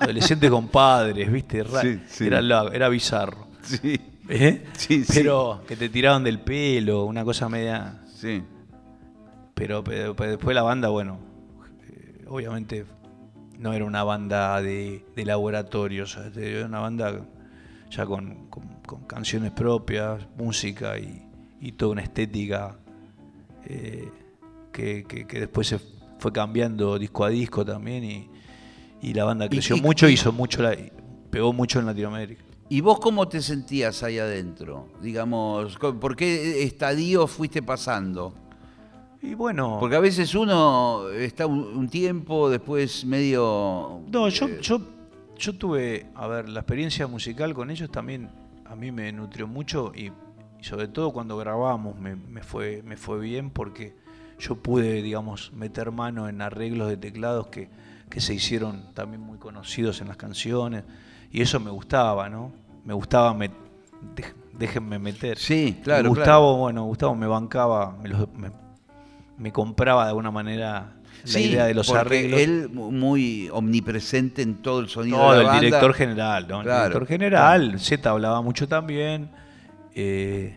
[0.00, 2.26] Adolescente con padres, viste, Ra- Sí, sí.
[2.26, 2.40] Era,
[2.72, 3.46] era bizarro.
[3.62, 4.00] Sí.
[4.28, 4.64] ¿eh?
[4.74, 5.12] Sí, sí.
[5.14, 8.00] Pero que te tiraban del pelo, una cosa media...
[8.06, 8.42] Sí.
[9.54, 11.18] Pero, pero- pero después la banda, bueno,
[11.88, 12.84] eh, obviamente
[13.58, 17.26] no era una banda de, de laboratorio, o sea, era una banda
[17.90, 21.22] ya con, con- con canciones propias, música y,
[21.60, 22.76] y toda una estética
[23.64, 24.10] eh,
[24.72, 25.78] que, que- que después se
[26.18, 28.28] fue cambiando disco a disco también y,
[29.02, 30.76] y la banda creció y- mucho, hizo mucho, la,
[31.30, 32.42] pegó mucho en Latinoamérica.
[32.68, 34.88] ¿Y vos cómo te sentías ahí adentro?
[35.00, 38.34] Digamos, ¿por qué estadio fuiste pasando?
[39.22, 44.00] Y bueno, Porque a veces uno está un, un tiempo, después medio...
[44.10, 44.80] No, yo, eh, yo,
[45.36, 48.28] yo tuve, a ver, la experiencia musical con ellos también
[48.66, 50.06] a mí me nutrió mucho y,
[50.60, 53.94] y sobre todo cuando grabábamos me, me fue, me fue bien porque
[54.38, 57.68] yo pude, digamos, meter mano en arreglos de teclados que,
[58.10, 60.84] que se hicieron también muy conocidos en las canciones
[61.32, 62.52] y eso me gustaba, ¿no?
[62.84, 63.50] Me gustaba, me,
[64.58, 65.38] déjenme meter.
[65.38, 68.50] Sí, claro, Gustavo, bueno, Gustavo me bancaba, me, los- me,
[69.38, 70.92] me compraba de alguna manera
[71.24, 72.40] la sí, idea de los porque arreglos.
[72.40, 75.60] él mu- muy omnipresente en todo el sonido No, de la el banda.
[75.60, 76.60] director general, ¿no?
[76.62, 79.30] El director general, Z hablaba mucho también.
[79.94, 80.56] eh,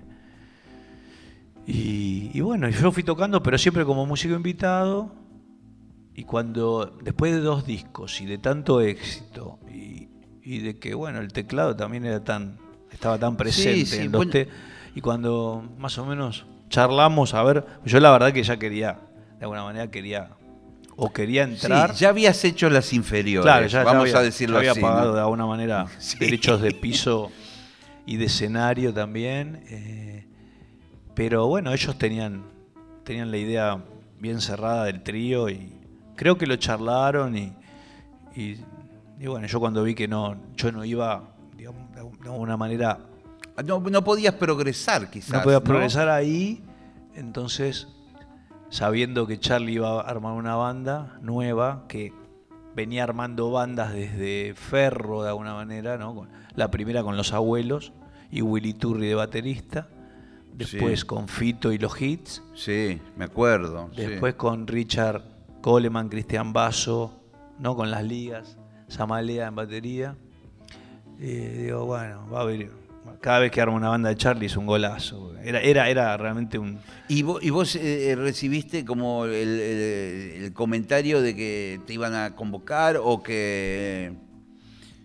[1.67, 5.11] y, y bueno, yo fui tocando, pero siempre como músico invitado.
[6.15, 10.09] Y cuando, después de dos discos y de tanto éxito, y,
[10.43, 12.57] y de que, bueno, el teclado también era tan,
[12.91, 14.31] estaba tan presente sí, en los bueno.
[14.31, 14.49] te-
[14.95, 18.99] y cuando más o menos charlamos, a ver, yo la verdad que ya quería,
[19.37, 20.29] de alguna manera quería,
[20.95, 21.93] o quería Sí, entrar.
[21.93, 24.81] ya habías hecho las inferiores, Claro, ya, ya vamos había, a decirlo ya había así.
[24.81, 25.15] pagado ¿no?
[25.15, 26.17] de alguna manera Sí.
[26.19, 27.31] derechos de piso
[28.05, 29.63] y de escenario también.
[29.69, 30.25] eh,
[31.15, 32.43] pero bueno, ellos tenían,
[33.03, 33.83] tenían la idea
[34.19, 35.73] bien cerrada del trío y
[36.15, 37.53] creo que lo charlaron y,
[38.35, 38.57] y,
[39.19, 41.23] y bueno, yo cuando vi que no, yo no iba,
[41.57, 41.99] digamos, de
[42.29, 42.99] alguna manera,
[43.65, 45.31] No, no podías progresar, quizás.
[45.31, 46.63] no podía progresar ahí,
[47.15, 47.87] entonces
[48.69, 52.13] sabiendo que Charlie iba a armar una banda nueva, que
[52.75, 56.27] venía armando bandas desde Ferro de alguna manera, ¿no?
[56.55, 57.93] La primera con los abuelos
[58.31, 59.87] y Willy Turri de baterista,
[60.53, 61.05] después Sí.
[61.07, 63.89] con Fito y los hits, Sí, me acuerdo.
[63.95, 64.03] sí.
[64.05, 65.23] después con Richard
[65.61, 67.19] Coleman, Cristian Basso,
[67.57, 67.75] ¿no?
[67.75, 68.57] Con las ligas,
[68.87, 70.15] Samalea en batería.
[71.19, 72.69] Eh, digo, bueno, va a haber.
[73.21, 75.35] Cada vez que arma una banda de Charlie es un golazo.
[75.43, 76.79] Era, era, era realmente un.
[77.09, 82.13] ¿Y vos, y vos, eh, recibiste como el, el- el comentario de que te iban
[82.15, 84.13] a convocar o que...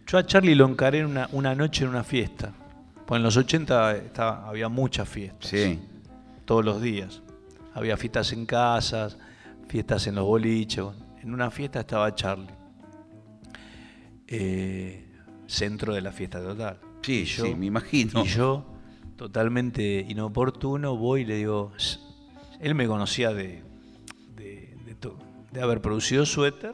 [0.06, 2.52] Yo a Charlie lo encaré en una, una noche en una fiesta.
[3.06, 5.48] Pues en los 80 estaba, había muchas fiestas.
[5.50, 5.80] Sí.
[6.44, 7.22] Todos los días.
[7.74, 9.16] Había fiestas en casas,
[9.68, 10.84] fiestas en los boliches.
[11.22, 12.46] En una fiesta estaba Charlie.
[14.26, 15.04] Eh,
[15.46, 16.78] centro de la fiesta total.
[17.04, 18.24] Sí, yo- sí, me imagino.
[18.24, 18.64] Y yo,
[19.16, 21.72] totalmente inoportuno, voy y le digo.
[22.60, 23.62] Él me conocía de,
[24.36, 25.16] de, de to-
[25.52, 26.72] de haber producido Suéter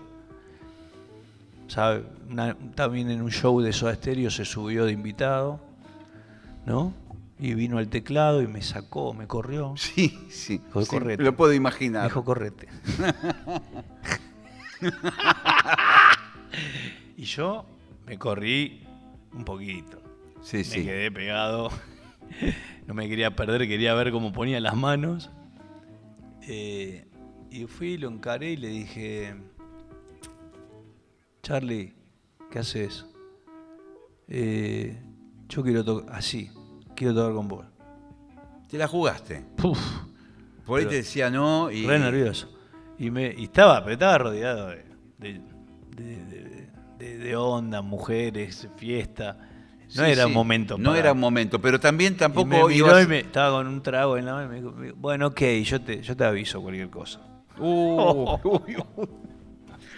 [1.69, 2.05] ¿sabe?
[2.29, 5.61] Una- también en un show de Soda Stereo se subió de invitado,
[6.67, 6.93] ¿no?
[7.39, 9.75] Y vino al teclado y me sacó, me corrió.
[9.77, 10.59] Sí, sí.
[10.59, 11.23] Dijo, sí, correte.
[11.23, 12.05] Lo puedo Me imaginar.
[12.09, 12.67] dijo, correte.
[17.17, 17.67] y yo
[18.07, 18.85] me corrí
[19.33, 20.00] un poquito.
[20.43, 20.85] Sí, Me sí.
[20.85, 21.71] quedé pegado.
[22.87, 25.31] No me quería perder, quería ver cómo ponía las manos.
[26.43, 27.07] Eh,
[27.49, 29.35] y fui, lo encaré y le dije,
[31.43, 31.95] Charlie,
[32.51, 33.07] ¿qué haces?
[34.29, 35.01] "Eh,
[35.49, 36.51] yo quiero tocar, así,
[36.97, 37.67] quiero tocar con vos.
[38.69, 39.45] Te la jugaste.
[39.57, 39.79] Puf,
[40.67, 41.87] Por ahí te decía no y.
[41.87, 42.49] re nervioso.
[42.99, 44.85] Y, me, y estaba, pero estaba rodeado de,
[45.19, 45.41] de,
[45.97, 46.69] de- de-
[46.99, 49.39] de- de onda, mujeres, fiesta.
[49.97, 50.31] No Sí, era sí.
[50.33, 50.79] momento.
[50.79, 53.83] No era momento, pero también Y tampoco me miró ibas- y me, estaba con un
[53.83, 56.89] trago en la mano y me dijo, bueno, ok, yo te, yo te aviso cualquier
[56.91, 57.21] cosa.
[57.59, 59.09] Uh, uy, uy.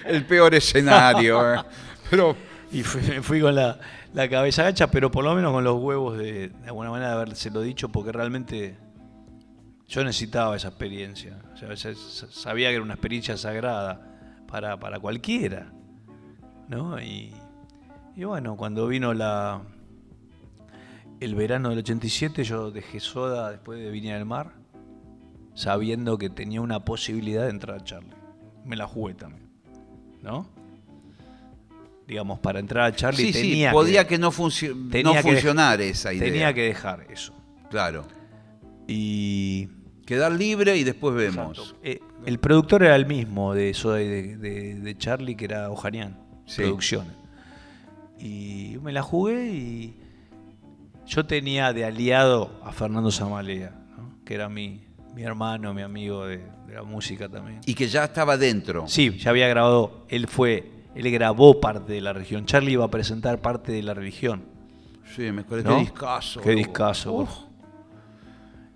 [0.06, 1.54] el peor escenario.
[1.54, 1.58] eh.
[2.10, 2.34] Pero
[2.72, 3.78] Y fui, me fui con la,
[4.14, 7.14] la cabeza gacha, pero por lo menos con los huevos de, de alguna manera de
[7.16, 8.76] habérselo dicho, porque realmente
[9.88, 11.38] yo necesitaba esa experiencia.
[11.52, 14.00] O sea, sa- sa- sabía que era una experiencia sagrada
[14.48, 15.70] para, para cualquiera.
[16.68, 16.98] ¿no?
[17.00, 17.34] Y,
[18.16, 19.60] y bueno, cuando vino la
[21.24, 24.52] el verano del 87, yo dejé soda después de Viña del Mar,
[25.54, 28.14] sabiendo que tenía una posibilidad de entrar a Charlie.
[28.64, 29.48] Me la jugué también.
[30.22, 30.46] ¿No?
[32.06, 35.12] Digamos, para entrar a Charlie sí, sí, tenía podía que, que, no, funcio- tenía no
[35.14, 36.24] que funcionar esa idea.
[36.30, 37.32] tenía que dejar eso.
[37.70, 38.04] Claro.
[38.86, 39.68] Y
[40.06, 41.76] Quedar libre y después vemos.
[41.82, 45.70] Eh, el productor era el mismo de Soda y de, de- de Charlie, que era
[45.70, 46.62] Ojanian Sí.
[46.62, 47.12] Producciones.
[48.18, 49.96] Y me la jugué y
[51.06, 54.16] yo tenía de aliado a Fernando Zamalea, ¿no?
[54.24, 54.84] que era mi,
[55.14, 57.60] mi hermano, mi amigo de, de la música también.
[57.66, 58.86] Y que ya estaba dentro.
[58.88, 62.46] Sí, ya había grabado, él fue, él grabó parte de la región.
[62.46, 64.44] Charlie iba a presentar parte de la religión.
[65.14, 65.70] Sí, me acuerdo.
[65.70, 65.76] ¿no?
[65.76, 66.40] Qué discazo.
[66.40, 67.10] Qué.
[67.10, 67.28] Uf.
[67.28, 67.52] por-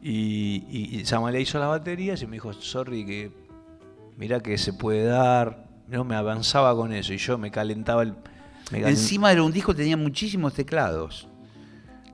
[0.03, 3.33] Y, y, hizo las baterías y me dijo, sorry, que
[4.17, 5.67] mira que se puede dar.
[5.89, 8.15] No, me avanzaba con eso y yo me calentaba el...
[8.73, 11.29] me Encima era un disco que tenía muchísimos teclados.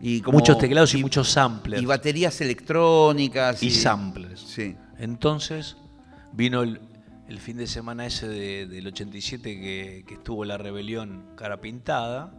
[0.05, 1.81] Y como- muchos teclados y, muchos samplers.
[1.81, 3.63] Y baterías electrónicas.
[3.63, 4.41] y samplers.
[4.41, 4.77] Sí.
[4.99, 5.77] Entonces
[6.33, 6.81] vino el,
[7.29, 12.35] el fin de semana ese de- del 87 que, que estuvo la rebelión cara pintada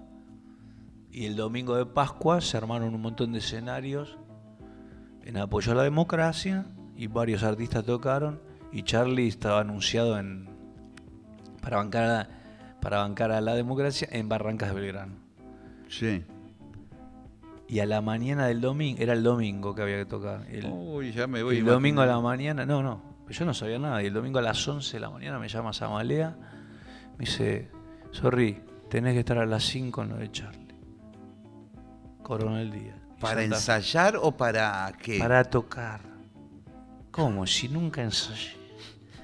[1.11, 4.17] y el domingo de Pascua se armaron un montón de escenarios
[5.23, 6.65] en apoyo a la democracia
[6.97, 8.41] y varios artistas tocaron
[8.73, 10.49] y Charlie estaba anunciado en
[11.61, 12.29] para bancar a,
[12.81, 15.13] para bancar a la democracia en Barrancas de Belgrano.
[15.87, 16.23] Sí.
[17.67, 20.45] Y a la mañana del domingo, era el domingo que había que tocar.
[20.49, 21.57] El, Uy, ya me voy.
[21.57, 24.03] el domingo a la mañana, no, no, yo no sabía nada.
[24.03, 26.35] Y el domingo a las 11 de la mañana me llama Samalea,
[27.17, 27.69] me dice,
[28.11, 30.75] sorry, tenés que estar a las 5 en lo de Charlie.
[32.21, 32.97] Coronel Díaz.
[33.17, 35.19] Y ¿Para ensayar o para qué?
[35.19, 36.01] Para tocar.
[37.11, 37.45] ¿Cómo?
[37.47, 38.61] Si nunca ensayé.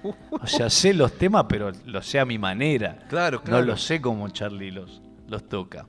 [0.32, 3.00] O sea, sé los temas, pero los sé a mi manera.
[3.10, 3.60] Claro, claro.
[3.60, 5.88] No los sé como Charlie los, los toca.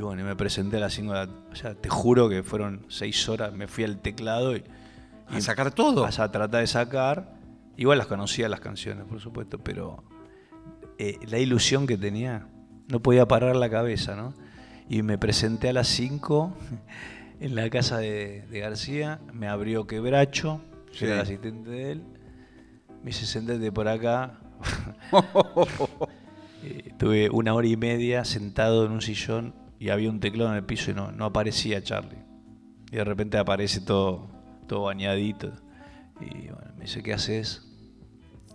[0.00, 1.32] Y bueno, y me presenté a las 5 de la...
[1.52, 4.64] O sea, te juro que fueron 6 horas, me fui al teclado y...
[5.28, 6.00] ¿A sacar todo?
[6.00, 7.34] Vas a tratar de sacar.
[7.76, 10.02] Igual las conocía las canciones, por supuesto, pero
[10.96, 12.46] eh, la ilusión que tenía,
[12.88, 14.32] no podía parar la cabeza, ¿no?
[14.88, 16.56] Y me presenté a las 5
[17.40, 21.04] en la casa de, de García, me abrió Quebracho, que Sí.
[21.04, 22.02] era el asistente de él,
[23.02, 24.40] me dice, sentate por acá.
[26.62, 30.56] Eh, tuve una hora y media sentado en un sillón y había un teclado en
[30.56, 32.18] el piso y no, no aparecía Charlie.
[32.92, 34.28] Y de repente aparece todo,
[34.68, 35.52] todo bañadito.
[36.20, 37.66] Y bueno, me dice, ¿qué haces?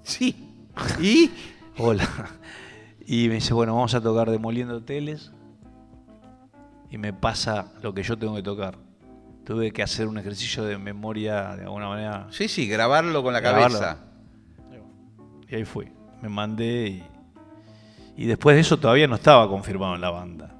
[0.03, 0.53] Sí.
[1.01, 1.31] ¿Y?
[1.79, 2.07] Hola.
[3.07, 5.31] Y me dice, bueno, vamos a tocar Demoliendo Hoteles.
[6.91, 8.77] Y me pasa lo que yo tengo que tocar.
[9.45, 12.27] Tuve que hacer un ejercicio de memoria de alguna manera.
[12.29, 13.79] Sí, sí, grabarlo con la Grabarlo.
[13.79, 13.97] cabeza.
[15.49, 15.91] Y ahí fui.
[16.21, 20.51] Me mandé y, y después de eso todavía no estaba confirmado en la banda.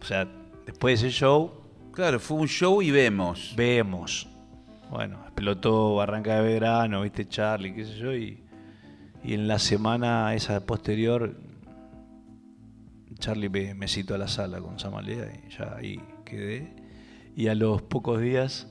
[0.00, 0.26] O sea,
[0.66, 1.60] después de ese show,
[1.92, 3.52] Claro, fue un show y vemos.
[3.56, 4.28] vemos.
[4.90, 8.42] Bueno, explotó Barranca de Verano, viste Charlie, qué sé yo, y,
[9.22, 11.36] y en la semana esa posterior,
[13.18, 16.74] Charlie me, me citó a la sala con Samalea y ya ahí quedé.
[17.36, 18.66] Y a los pocos días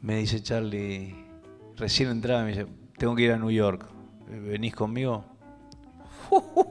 [0.00, 1.14] me dice Charlie,
[1.76, 2.66] recién entraba, me dice,
[2.98, 3.86] tengo que ir a New York,
[4.28, 5.24] ¿venís conmigo?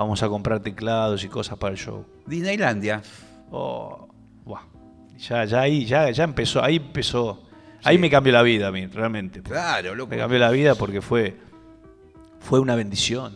[0.00, 2.06] Vamos a comprar teclados y cosas para el show.
[2.26, 3.02] Disneylandia.
[3.50, 4.08] Oh,
[4.46, 4.62] buah.
[5.18, 7.42] Ya, ya ahí, ya, ya empezó, ahí empezó.
[7.84, 9.42] Ahí me cambió la vida a mí, realmente.
[9.42, 10.08] Claro, loco.
[10.08, 11.36] Me cambió la vida porque fue,
[12.38, 13.34] fue una bendición.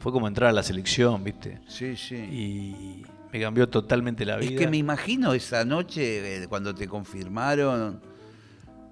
[0.00, 1.60] fue como entrar a la selección, ¿viste?
[1.68, 2.16] Sí, sí.
[2.16, 4.58] Y me cambió totalmente la Es vida.
[4.58, 8.00] que me imagino esa noche eh, cuando te confirmaron,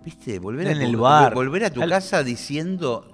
[0.04, 1.34] viste, volver a En tu, el bar.
[1.34, 3.10] volver a tu casa diciendo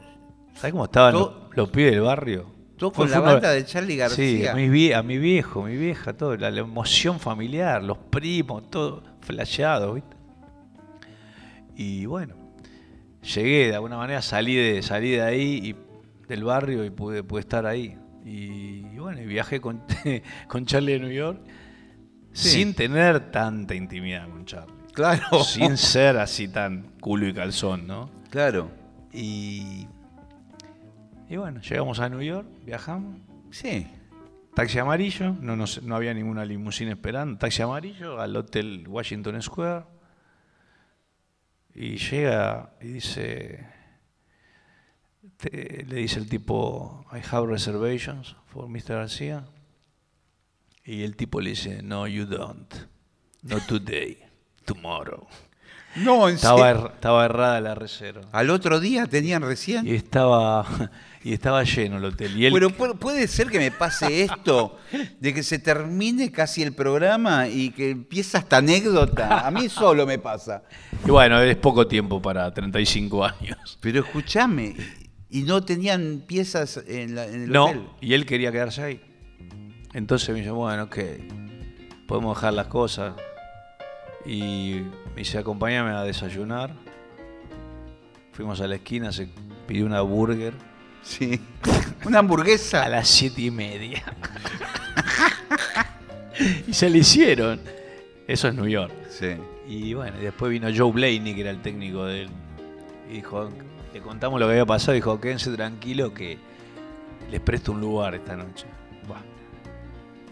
[0.54, 2.52] ¿Sabes cómo estaban los, los pibes del barrio?
[2.76, 4.52] Todo con la banda de Charlie Sí, García.
[4.52, 8.68] a mi, vie- a mi viejo, mi vieja, todo, la, la emoción familiar, los primos,
[8.70, 10.16] todo flasheado, ¿viste?
[11.76, 12.34] Y bueno,
[13.22, 15.76] llegué de alguna manera, salí de, salí de ahí y
[16.28, 17.96] del barrio y pude, pude estar ahí.
[18.24, 19.82] Y, y bueno, y viajé con,
[20.48, 21.40] con Charlie a New York
[22.32, 22.48] Sí.
[22.48, 24.74] sin tener tanta intimidad con Charlie.
[24.92, 28.10] Claro, Sin ser así tan culo y calzón, ¿no?
[28.30, 28.70] claro.
[29.12, 29.86] Y,
[31.34, 33.18] y bueno, llegamos a New York, viajamos.
[33.50, 33.86] Sí.
[34.54, 37.38] Taxi amarillo, no, no, sé- no había ninguna limusina esperando.
[37.38, 39.84] Taxi amarillo al hotel Washington Square.
[41.74, 43.66] Y llega y dice,
[45.38, 48.94] te- le dice el tipo, I have reservations for Mr.
[48.94, 49.44] García.
[50.84, 52.72] Y el tipo le dice, no, you don't.
[53.42, 54.18] Not today,
[54.64, 55.26] tomorrow.
[55.96, 56.86] No, en Estaba, serio.
[56.88, 58.22] er- estaba errada la reserva.
[58.32, 59.86] Al otro día tenían recién.
[59.86, 60.66] Y estaba,
[61.22, 62.36] y estaba lleno el hotel.
[62.36, 64.76] Y él, Pero pu- puede ser que me pase esto,
[65.20, 69.46] de que se termine casi el programa y que empieza esta anécdota.
[69.46, 70.62] A mí solo me pasa.
[71.06, 73.78] y bueno, es poco tiempo para 35 años.
[73.80, 74.74] Pero escúchame,
[75.30, 77.84] ¿y no tenían piezas en, la- en el No, hotel?
[78.00, 79.00] y él quería quedarse ahí.
[79.92, 80.98] Entonces me dice, bueno, ok,
[82.08, 83.14] podemos dejar las cosas.
[84.26, 84.80] Y
[85.14, 86.74] me dice, acompáñame a desayunar.
[88.32, 89.28] Fuimos a la esquina, se
[89.66, 90.54] pidió una burger
[91.04, 91.38] Sí.
[92.06, 92.84] Una hamburguesa.
[92.84, 94.02] a las siete y media.
[96.66, 97.60] y se le hicieron.
[98.26, 98.92] Eso es New York.
[99.10, 99.36] Sí.
[99.68, 102.28] Y bueno, después vino Joe Blaney, que era el técnico de él.
[103.10, 103.50] Y dijo,
[103.92, 104.92] le contamos lo que había pasado.
[104.94, 106.38] Dijo, quédense tranquilo que
[107.30, 108.66] les presto un lugar esta noche.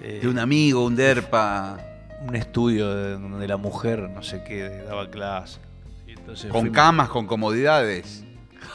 [0.03, 1.79] Eh, De un amigo, un derpa.
[2.27, 5.59] un estudio de- donde la mujer, no sé qué, daba clase.
[6.07, 8.25] Y entonces Con fuimos- camas, con comodidades.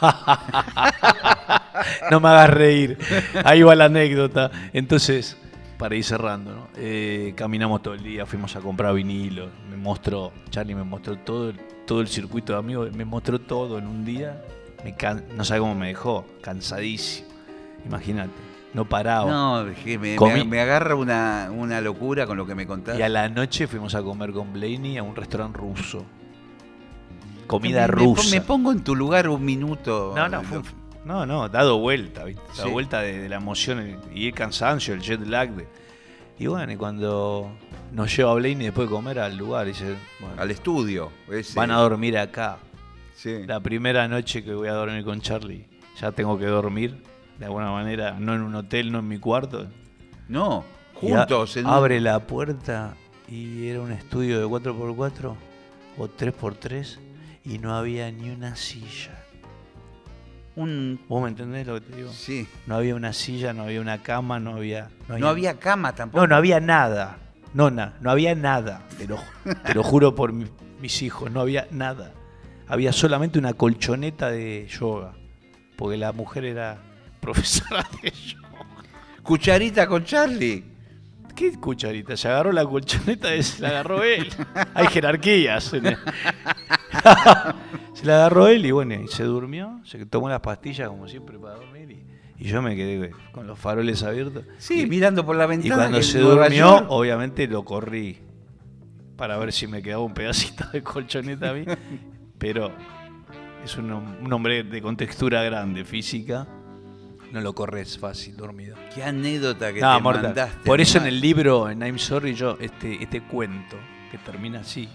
[2.10, 2.98] No me hagas reír.
[3.44, 4.50] Ahí va la anécdota.
[4.72, 5.36] Entonces,
[5.78, 6.68] para ir cerrando, ¿no?
[6.76, 9.48] Eh, caminamos todo el día, fuimos a comprar vinilo.
[9.70, 13.78] Me mostró, Charlie me mostró todo, el- todo el circuito de amigos, me mostró todo
[13.78, 14.42] en un día.
[14.84, 17.28] Me can- no sabe cómo me dejó, cansadísimo.
[17.86, 18.30] Imagínate,
[18.78, 19.30] no paraba.
[19.30, 20.32] No, me, Comí.
[20.34, 22.98] me- me agarra una, una locura con lo que me contás.
[22.98, 26.04] Y a la noche fuimos a comer con Blaney a un restaurante ruso.
[27.46, 28.30] Comida Me- rusa.
[28.30, 30.12] Me pongo en tu lugar un minuto.
[30.14, 30.60] No, no, fue
[31.04, 32.42] no, no, dado vuelta, ¿viste?
[32.56, 35.50] Dado vuelta de, de la emoción y el cansancio, el jet lag.
[35.54, 35.66] de-
[36.38, 37.50] y bueno, y cuando
[37.92, 41.10] nos lleva Blaney después de comer al lugar, dice, bueno, Al estudio.
[41.32, 41.54] ese.
[41.58, 42.58] van a dormir acá.
[43.16, 43.44] Sí.
[43.46, 45.66] La primera noche que voy a dormir con Charlie,
[46.00, 47.02] ya tengo que dormir,
[47.38, 49.66] de alguna manera, no en un hotel, no en mi cuarto.
[50.28, 50.64] No,
[50.94, 51.56] juntos.
[51.56, 52.94] en un- abre la puerta
[53.28, 55.36] y era un estudio de 4x4
[55.96, 56.98] o 3x3
[57.44, 59.24] y no había ni una silla.
[60.56, 62.10] un- ¿Vos me entendés lo que te digo?
[62.12, 62.48] Sí.
[62.66, 64.90] No había una silla, no había una cama, no había.
[65.06, 66.20] No había cama tampoco.
[66.22, 67.18] No, no había nada.
[67.54, 68.82] No, na- no había nada.
[68.98, 69.18] Te lo,
[69.64, 70.46] te lo juro por mi-
[70.80, 72.12] mis hijos, no había nada.
[72.66, 75.12] Había solamente una colchoneta de yoga.
[75.76, 76.78] Porque la mujer era
[77.32, 78.48] profesora de yoga.
[79.22, 80.64] Cucharita con Charlie.
[81.34, 82.16] ¿Qué cucharita?
[82.16, 84.28] Se agarró la colchoneta y se la agarró él.
[84.74, 85.72] Hay jerarquías.
[85.74, 85.96] en el-
[87.94, 89.80] se la agarró él y bueno, y se durmió.
[89.84, 91.90] Se tomó las pastillas como siempre para dormir.
[92.38, 94.44] Y, y yo me quedé con los faroles abiertos.
[94.58, 95.76] Sí, Y- mirando por la Y ventana.
[95.76, 96.86] cuando en se durmió, York.
[96.88, 98.18] obviamente lo corrí
[99.16, 101.64] para ver si me quedaba un pedacito de colchoneta a mí.
[102.38, 102.72] Pero
[103.64, 106.46] es un, un hombre de contextura grande, física.
[107.32, 108.76] No lo corres fácil, dormido.
[108.94, 110.22] Qué anécdota que No, te mortal.
[110.24, 110.64] mandaste.
[110.64, 113.76] Por eso en el libro, en I'm Sorry, yo, este, este cuento,
[114.10, 114.88] que termina así,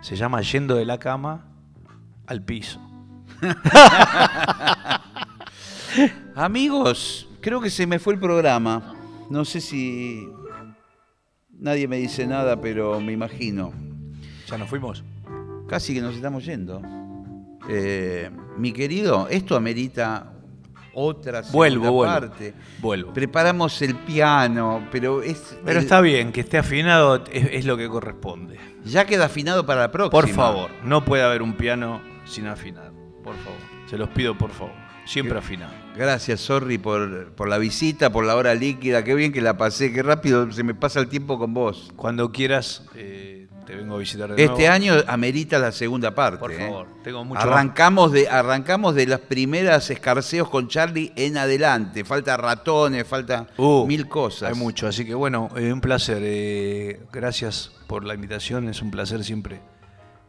[0.00, 1.44] se llama Yendo de la cama
[2.26, 2.80] al piso.
[6.34, 8.94] Amigos, creo que se me fue el programa.
[9.28, 10.28] No sé si
[11.58, 13.72] nadie me dice nada, pero me imagino.
[14.48, 15.04] ¿Ya nos fuimos?
[15.68, 16.82] Casi que nos estamos yendo.
[17.68, 20.32] Eh, mi querido, esto amerita
[20.94, 22.14] otra segunda Vuelvo, vuelvo.
[22.20, 22.54] parte.
[22.80, 23.12] Vuelvo.
[23.12, 27.76] Preparamos el piano, pero es Pero el- está bien, que esté afinado es, es lo
[27.76, 28.58] que corresponde.
[28.84, 30.20] ya queda afinado para la próxima.
[30.20, 32.92] Por favor, no puede haber un piano sin afinar.
[33.22, 33.58] Por favor.
[33.88, 34.72] Se los pido, por favor.
[35.04, 35.72] Siempre afinado.
[35.96, 39.02] Gracias, Sorry, por, por la visita, por la hora líquida.
[39.02, 41.90] Qué bien que la pasé, qué rápido se me pasa el tiempo con vos.
[41.96, 43.39] Cuando quieras, eh,
[43.70, 44.72] te vengo a visitar de Este nuevo.
[44.74, 46.38] año amerita la segunda parte.
[46.38, 46.58] Por ¿eh?
[46.58, 52.04] favor, tengo mucho Arrancamos de, arrancamos de las primeras escarceos con Charlie en adelante.
[52.04, 54.50] Falta ratones, falta Uh, mil cosas.
[54.52, 56.18] Hay mucho, así que bueno, eh, un placer.
[56.22, 59.60] eh, gracias por la invitación, es un placer siempre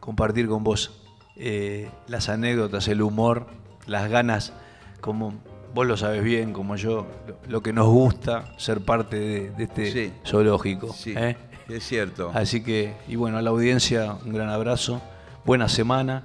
[0.00, 1.02] compartir con vos
[1.36, 3.46] eh, las anécdotas, el humor,
[3.86, 4.52] las ganas,
[5.00, 5.32] como
[5.74, 9.64] vos lo sabes bien, como yo, lo, lo que nos gusta ser parte de, de
[9.64, 10.12] este Sí.
[10.26, 10.92] zoológico.
[10.92, 11.36] Sí, ¿eh?
[11.68, 12.30] Es cierto.
[12.34, 15.00] Así que, y bueno, a la audiencia un gran abrazo,
[15.44, 16.24] buena semana,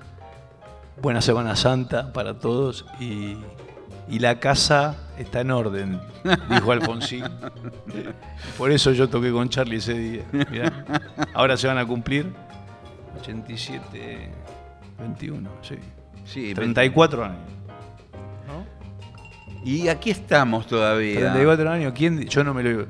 [1.02, 3.38] buena Semana Santa para todos y,
[4.10, 6.00] y la casa está en orden,
[6.50, 7.24] dijo Alfonsín.
[8.58, 10.24] Por eso yo toqué con Charlie ese día.
[10.32, 10.86] Mirá,
[11.34, 12.32] ahora se van a cumplir
[13.20, 14.32] 87,
[15.00, 15.76] 21, sí.
[16.26, 17.38] Sí, 34 años.
[19.64, 21.20] Y aquí estamos todavía.
[21.20, 22.26] 34 años, ¿quién?
[22.28, 22.86] Yo no me lo,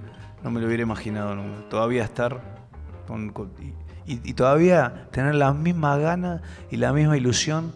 [0.48, 1.68] no me lo hubiera imaginado nunca.
[1.70, 2.40] Todavía estar
[3.06, 3.52] con, con-
[4.06, 6.42] y, todavía tener las mismas ganas
[6.72, 7.74] y la misma ilusión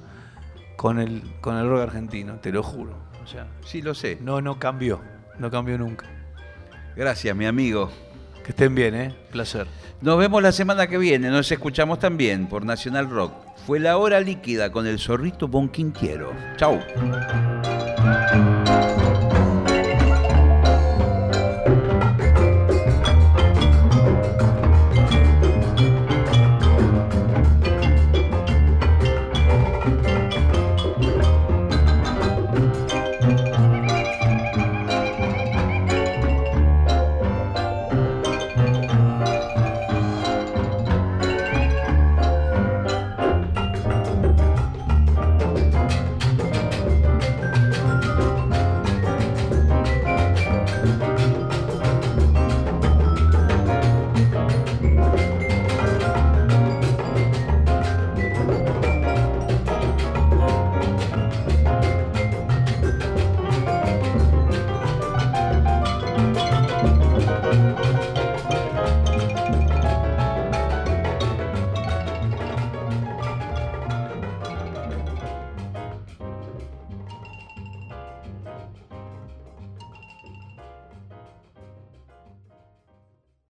[0.77, 2.93] con el, con el rock argentino, te lo juro.
[3.21, 4.17] O sea, Sí, lo sé.
[4.21, 5.01] no, no cambió,
[5.37, 6.05] no cambió nunca.
[6.95, 7.91] Gracias, mi amigo.
[8.45, 9.13] Que estén bien, ¿eh?
[9.31, 9.67] Placer.
[9.99, 11.29] Nos vemos la semana que viene.
[11.29, 13.33] Nos escuchamos también por Nacional Rock.
[13.67, 16.31] Fue la hora líquida con el zorrito Bonquintiero.
[16.55, 16.79] Chau.